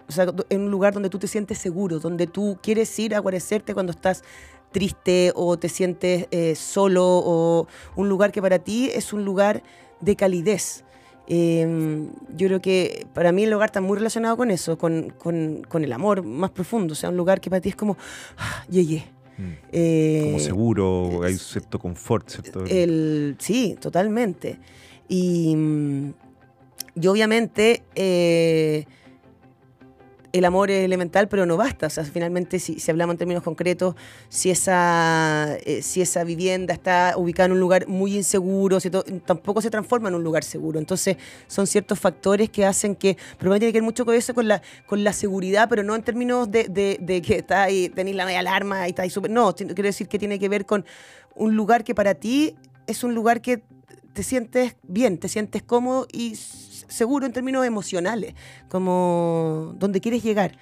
O 0.08 0.12
sea, 0.12 0.28
en 0.50 0.62
un 0.62 0.72
lugar 0.72 0.94
donde 0.94 1.10
tú 1.10 1.18
te 1.18 1.28
sientes 1.28 1.58
seguro, 1.58 2.00
donde 2.00 2.28
tú 2.28 2.58
quieres 2.62 2.98
ir 3.00 3.16
a 3.16 3.20
guarecerte 3.20 3.74
cuando 3.74 3.92
estás 3.92 4.24
triste 4.72 5.32
o 5.36 5.58
te 5.58 5.70
sientes 5.70 6.28
eh, 6.32 6.56
solo, 6.56 7.04
o 7.06 7.68
un 7.96 8.10
lugar 8.10 8.32
que 8.32 8.42
para 8.42 8.60
ti 8.60 8.89
es 8.94 9.13
un 9.13 9.24
lugar 9.26 9.63
de 10.02 10.16
calidez. 10.16 10.84
Eh, 11.28 12.08
yo 12.36 12.48
creo 12.48 12.62
que 12.62 13.08
para 13.13 13.32
mí 13.32 13.44
el 13.44 13.54
hogar 13.54 13.70
está 13.70 13.80
muy 13.82 13.98
relacionado 13.98 14.36
con 14.36 14.52
eso, 14.52 14.78
con, 14.78 15.12
con- 15.18 15.63
con 15.70 15.84
el 15.84 15.94
amor 15.94 16.22
más 16.24 16.52
profundo. 16.52 16.92
O 16.92 16.96
sea, 16.96 17.10
un 17.10 17.18
lugar 17.18 17.39
que 17.39 17.50
para 17.50 17.62
ti 17.62 17.70
es 17.70 17.76
como, 17.76 17.96
ah, 18.38 18.66
llegué. 18.70 19.06
Mm. 19.38 19.52
Eh, 19.72 20.22
Como 20.26 20.39
seguro, 20.39 21.24
hay 21.24 21.38
cierto 21.38 21.80
confort, 21.80 22.30
¿cierto? 22.30 22.66
el, 22.68 23.36
sí, 23.39 23.78
totalmente. 23.80 24.60
Y, 25.08 25.56
mm, 25.56 26.13
y 26.95 27.08
obviamente, 27.08 27.84
eh, 27.95 28.86
el 30.34 30.45
amor 30.45 30.71
es 30.71 30.84
elemental, 30.84 31.27
pero 31.29 31.45
no 31.45 31.58
basta. 31.58 31.88
O 31.88 31.89
sea, 31.91 32.03
finalmente, 32.03 32.58
si, 32.58 32.79
si 32.79 32.89
hablamos 32.89 33.13
en 33.13 33.17
términos 33.19 33.43
concretos, 33.43 33.95
si 34.29 34.49
esa, 34.49 35.56
eh, 35.63 35.84
si 35.84 36.01
esa 36.01 36.23
vivienda 36.23 36.73
está 36.73 37.13
ubicada 37.17 37.45
en 37.45 37.51
un 37.53 37.60
lugar 37.60 37.88
muy 37.88 38.15
inseguro, 38.15 38.79
si 38.79 38.89
tampoco 38.89 39.62
se 39.62 39.69
transforma 39.69 40.10
en 40.10 40.15
un 40.15 40.23
lugar 40.23 40.43
seguro. 40.43 40.79
Entonces, 40.79 41.17
son 41.47 41.67
ciertos 41.67 41.99
factores 41.99 42.49
que 42.49 42.65
hacen 42.65 42.95
que, 42.95 43.15
pero 43.38 43.51
tiene 43.60 43.71
que 43.71 43.77
ver 43.77 43.84
mucho 43.84 44.06
con 44.06 44.15
eso, 44.15 44.34
con 44.34 44.47
la, 44.47 44.63
con 44.88 45.03
la 45.03 45.13
seguridad, 45.13 45.69
pero 45.69 45.84
no 45.84 45.95
en 45.95 46.01
términos 46.01 46.49
de, 46.49 46.67
de, 46.67 47.21
que 47.21 47.36
está 47.36 47.63
ahí, 47.63 47.89
tenéis 47.89 48.17
la 48.17 48.25
media 48.25 48.39
alarma 48.39 48.88
y 48.88 48.89
está 48.89 49.03
ahí 49.03 49.12
súper. 49.12 49.29
No, 49.29 49.53
quiero 49.56 49.84
decir 49.84 50.08
que 50.08 50.17
tiene 50.17 50.39
que 50.39 50.49
ver 50.49 50.65
con 50.65 50.84
un 51.36 51.56
lugar 51.56 51.84
que 51.84 51.93
para 51.93 52.15
ti 52.15 52.56
es 52.88 53.03
un 53.03 53.13
lugar 53.13 53.39
que 53.41 53.63
te 54.13 54.23
sientes 54.23 54.75
bien, 54.82 55.19
te 55.19 55.27
sientes 55.27 55.62
cómodo 55.62 56.08
y 56.12 56.36
seguro 56.88 57.26
en 57.26 57.34
términos 57.34 57.65
emocionales, 57.65 58.34
como 58.69 59.74
donde 59.78 60.02
quieres 60.02 60.24
llegar. 60.24 60.58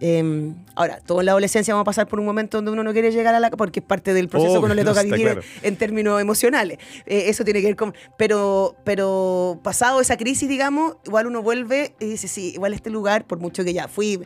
Em, 0.00 0.54
ahora, 0.74 1.00
toda 1.04 1.22
la 1.22 1.32
adolescencia 1.32 1.74
vamos 1.74 1.82
a 1.82 1.86
pasar 1.86 2.06
por 2.06 2.20
un 2.20 2.26
momento 2.26 2.58
donde 2.58 2.70
uno 2.70 2.84
no 2.84 2.92
quiere 2.92 3.10
llegar 3.10 3.34
a 3.34 3.40
la 3.40 3.50
porque 3.50 3.80
es 3.80 3.86
parte 3.86 4.14
del 4.14 4.28
proceso 4.28 4.60
que 4.60 4.66
uno 4.66 4.74
le 4.74 4.84
toca 4.84 5.02
vivir 5.02 5.40
en 5.62 5.76
términos 5.76 6.20
emocionales. 6.20 6.78
Eh, 7.06 7.24
eso 7.26 7.44
tiene 7.44 7.60
que 7.60 7.66
ver 7.66 7.76
con. 7.76 7.94
Pero, 8.16 8.76
pero 8.84 9.58
pasado 9.62 10.00
esa 10.00 10.16
crisis, 10.16 10.48
digamos, 10.48 10.96
igual 11.04 11.26
uno 11.26 11.42
vuelve 11.42 11.94
y 11.98 12.06
dice, 12.06 12.28
sí, 12.28 12.52
igual 12.54 12.74
este 12.74 12.90
lugar, 12.90 13.26
por 13.26 13.38
mucho 13.38 13.64
que 13.64 13.72
ya 13.72 13.88
fui, 13.88 14.20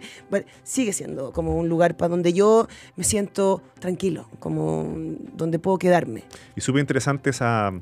sigue 0.63 0.93
siendo 0.93 1.33
como 1.33 1.57
un 1.57 1.69
lugar 1.69 1.97
para 1.97 2.11
donde 2.11 2.33
yo 2.33 2.69
me 2.97 3.05
siento 3.05 3.63
tranquilo, 3.79 4.29
como 4.39 4.95
donde 5.35 5.59
puedo 5.59 5.79
quedarme. 5.79 6.25
Y 6.57 6.61
súper 6.61 6.81
interesante 6.81 7.31
esa 7.31 7.73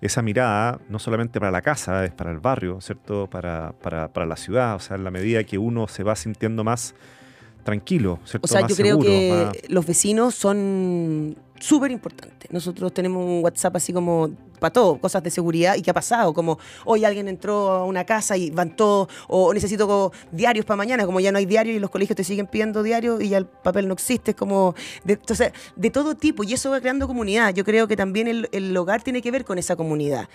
esa 0.00 0.22
mirada, 0.22 0.80
no 0.88 0.98
solamente 0.98 1.40
para 1.40 1.50
la 1.50 1.62
casa, 1.62 2.04
es 2.04 2.12
para 2.12 2.30
el 2.30 2.38
barrio, 2.38 2.80
¿cierto? 2.80 3.26
Para, 3.28 3.72
para, 3.82 4.12
para 4.12 4.26
la 4.26 4.36
ciudad, 4.36 4.76
o 4.76 4.78
sea, 4.78 4.96
en 4.96 5.04
la 5.04 5.10
medida 5.10 5.42
que 5.44 5.58
uno 5.58 5.88
se 5.88 6.02
va 6.02 6.14
sintiendo 6.14 6.62
más 6.62 6.94
tranquilo, 7.64 8.20
¿cierto? 8.24 8.46
O 8.46 8.48
sea, 8.48 8.66
yo 8.66 8.76
creo 8.76 8.98
que 8.98 9.64
los 9.68 9.84
vecinos 9.86 10.34
son 10.34 11.36
súper 11.58 11.90
importante. 11.90 12.46
Nosotros 12.50 12.92
tenemos 12.92 13.24
un 13.24 13.42
WhatsApp 13.42 13.76
así 13.76 13.92
como 13.92 14.30
para 14.58 14.72
todo, 14.72 14.98
cosas 14.98 15.22
de 15.22 15.30
seguridad 15.30 15.76
y 15.76 15.82
qué 15.82 15.90
ha 15.90 15.94
pasado, 15.94 16.32
como 16.32 16.58
hoy 16.84 17.04
alguien 17.04 17.28
entró 17.28 17.70
a 17.70 17.84
una 17.84 18.04
casa 18.04 18.36
y 18.36 18.50
van 18.50 18.76
todos, 18.76 19.08
o 19.28 19.52
necesito 19.54 20.12
diarios 20.32 20.64
para 20.64 20.76
mañana, 20.76 21.06
como 21.06 21.20
ya 21.20 21.32
no 21.32 21.38
hay 21.38 21.46
diarios 21.46 21.76
y 21.76 21.78
los 21.78 21.90
colegios 21.90 22.16
te 22.16 22.24
siguen 22.24 22.46
pidiendo 22.46 22.82
diarios 22.82 23.22
y 23.22 23.30
ya 23.30 23.38
el 23.38 23.46
papel 23.46 23.88
no 23.88 23.94
existe, 23.94 24.32
es 24.32 24.36
como, 24.36 24.74
de, 25.04 25.14
entonces, 25.14 25.52
de 25.76 25.90
todo 25.90 26.14
tipo 26.14 26.44
y 26.44 26.54
eso 26.54 26.70
va 26.70 26.80
creando 26.80 27.06
comunidad. 27.06 27.54
Yo 27.54 27.64
creo 27.64 27.88
que 27.88 27.96
también 27.96 28.28
el, 28.28 28.48
el 28.52 28.76
hogar 28.76 29.02
tiene 29.02 29.22
que 29.22 29.30
ver 29.30 29.44
con 29.44 29.58
esa 29.58 29.76
comunidad. 29.76 30.28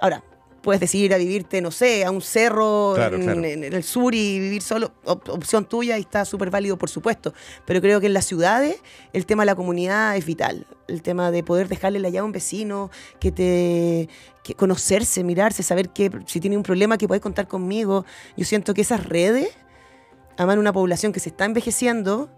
Ahora, 0.00 0.22
puedes 0.62 0.80
decidir 0.80 1.12
a 1.12 1.18
vivirte, 1.18 1.60
no 1.60 1.70
sé, 1.70 2.04
a 2.04 2.10
un 2.10 2.22
cerro 2.22 2.96
en, 2.96 3.64
el 3.64 3.82
sur 3.82 4.14
y 4.14 4.38
vivir 4.38 4.62
solo, 4.62 4.92
opción 5.04 5.64
tuya 5.64 5.98
y 5.98 6.02
está 6.02 6.24
súper 6.24 6.50
válido, 6.50 6.78
por 6.78 6.88
supuesto. 6.88 7.34
Pero 7.66 7.80
creo 7.80 8.00
que 8.00 8.06
en 8.06 8.14
las 8.14 8.24
ciudades 8.24 8.76
el 9.12 9.26
tema 9.26 9.42
de 9.42 9.46
la 9.46 9.54
comunidad 9.54 10.16
es 10.16 10.24
vital. 10.24 10.66
El 10.88 11.02
tema 11.02 11.30
de 11.30 11.42
poder 11.42 11.68
dejarle 11.68 11.98
la 11.98 12.08
llave 12.08 12.20
a 12.20 12.24
un 12.24 12.32
vecino, 12.32 12.90
que 13.18 13.32
te 13.32 14.08
conocerse, 14.56 15.22
mirarse, 15.24 15.62
saber 15.62 15.90
que 15.90 16.10
si 16.26 16.40
tiene 16.40 16.56
un 16.56 16.62
problema 16.62 16.98
que 16.98 17.06
puedes 17.06 17.22
contar 17.22 17.46
conmigo. 17.48 18.04
Yo 18.36 18.44
siento 18.44 18.74
que 18.74 18.82
esas 18.82 19.04
redes, 19.06 19.48
aman 20.36 20.58
una 20.58 20.72
población 20.72 21.12
que 21.12 21.20
se 21.20 21.28
está 21.28 21.44
envejeciendo, 21.44 22.30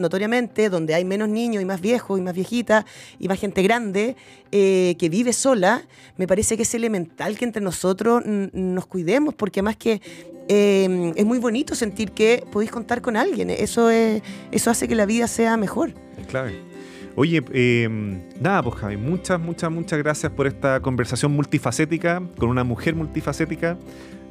notoriamente, 0.00 0.68
donde 0.68 0.94
hay 0.94 1.04
menos 1.04 1.28
niños 1.28 1.62
y 1.62 1.66
más 1.66 1.80
viejos 1.80 2.18
y 2.18 2.22
más 2.22 2.34
viejitas 2.34 2.84
y 3.18 3.28
más 3.28 3.38
gente 3.38 3.62
grande 3.62 4.16
eh, 4.50 4.96
que 4.98 5.08
vive 5.08 5.32
sola, 5.32 5.82
me 6.16 6.26
parece 6.26 6.56
que 6.56 6.62
es 6.62 6.74
elemental 6.74 7.38
que 7.38 7.44
entre 7.44 7.62
nosotros 7.62 8.22
nos 8.24 8.86
cuidemos, 8.86 9.34
porque 9.34 9.62
más 9.62 9.76
que 9.76 10.00
em, 10.48 11.12
es 11.14 11.24
muy 11.24 11.38
bonito 11.38 11.74
sentir 11.74 12.12
que 12.12 12.44
podéis 12.50 12.70
contar 12.70 13.00
con 13.00 13.16
alguien. 13.16 13.50
Eso, 13.50 13.90
es, 13.90 14.22
eso 14.50 14.70
hace 14.70 14.88
que 14.88 14.94
la 14.94 15.06
vida 15.06 15.28
sea 15.28 15.56
mejor. 15.56 15.92
Es 16.18 16.26
clave. 16.26 16.70
Oye, 17.16 17.42
em, 17.52 18.22
nada, 18.40 18.62
pues 18.62 18.76
Javi, 18.76 18.96
muchas, 18.96 19.40
muchas, 19.40 19.70
muchas 19.70 19.98
gracias 19.98 20.32
por 20.32 20.46
esta 20.46 20.80
conversación 20.80 21.32
multifacética 21.32 22.22
con 22.38 22.48
una 22.48 22.64
mujer 22.64 22.94
multifacética. 22.94 23.76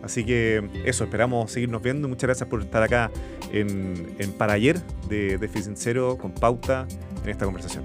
Así 0.03 0.23
que 0.23 0.69
eso, 0.85 1.03
esperamos 1.03 1.51
seguirnos 1.51 1.81
viendo. 1.81 2.07
Muchas 2.07 2.27
gracias 2.27 2.49
por 2.49 2.61
estar 2.61 2.81
acá 2.83 3.11
en, 3.51 4.15
en 4.17 4.31
Para 4.31 4.53
Ayer 4.53 4.79
de 5.09 5.37
Déficit 5.37 5.73
Cero 5.75 6.17
con 6.19 6.31
Pauta 6.31 6.87
en 7.23 7.29
esta 7.29 7.45
conversación. 7.45 7.83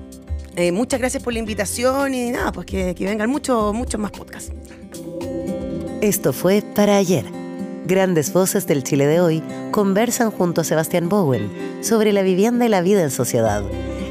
Eh, 0.56 0.70
muchas 0.70 1.00
gracias 1.00 1.22
por 1.22 1.32
la 1.32 1.40
invitación 1.40 2.14
y 2.14 2.30
nada, 2.30 2.52
pues 2.52 2.66
que, 2.66 2.94
que 2.94 3.04
vengan 3.04 3.28
muchos, 3.28 3.74
muchos 3.74 4.00
más 4.00 4.12
podcasts. 4.12 4.52
Esto 6.00 6.32
fue 6.32 6.62
Para 6.62 6.96
Ayer. 6.96 7.24
Grandes 7.86 8.32
voces 8.32 8.66
del 8.66 8.82
Chile 8.82 9.06
de 9.06 9.20
hoy 9.20 9.42
conversan 9.70 10.30
junto 10.30 10.60
a 10.60 10.64
Sebastián 10.64 11.08
Bowen 11.08 11.50
sobre 11.82 12.12
la 12.12 12.22
vivienda 12.22 12.64
y 12.64 12.68
la 12.68 12.80
vida 12.80 13.02
en 13.02 13.10
sociedad. 13.10 13.62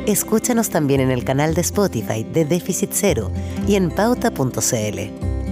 Escúchanos 0.06 0.70
también 0.70 1.00
en 1.00 1.12
el 1.12 1.24
canal 1.24 1.54
de 1.54 1.62
Spotify 1.62 2.24
de 2.24 2.46
Déficit 2.46 2.90
Cero 2.92 3.32
y 3.68 3.76
en 3.76 3.90
pauta.cl. 3.90 5.43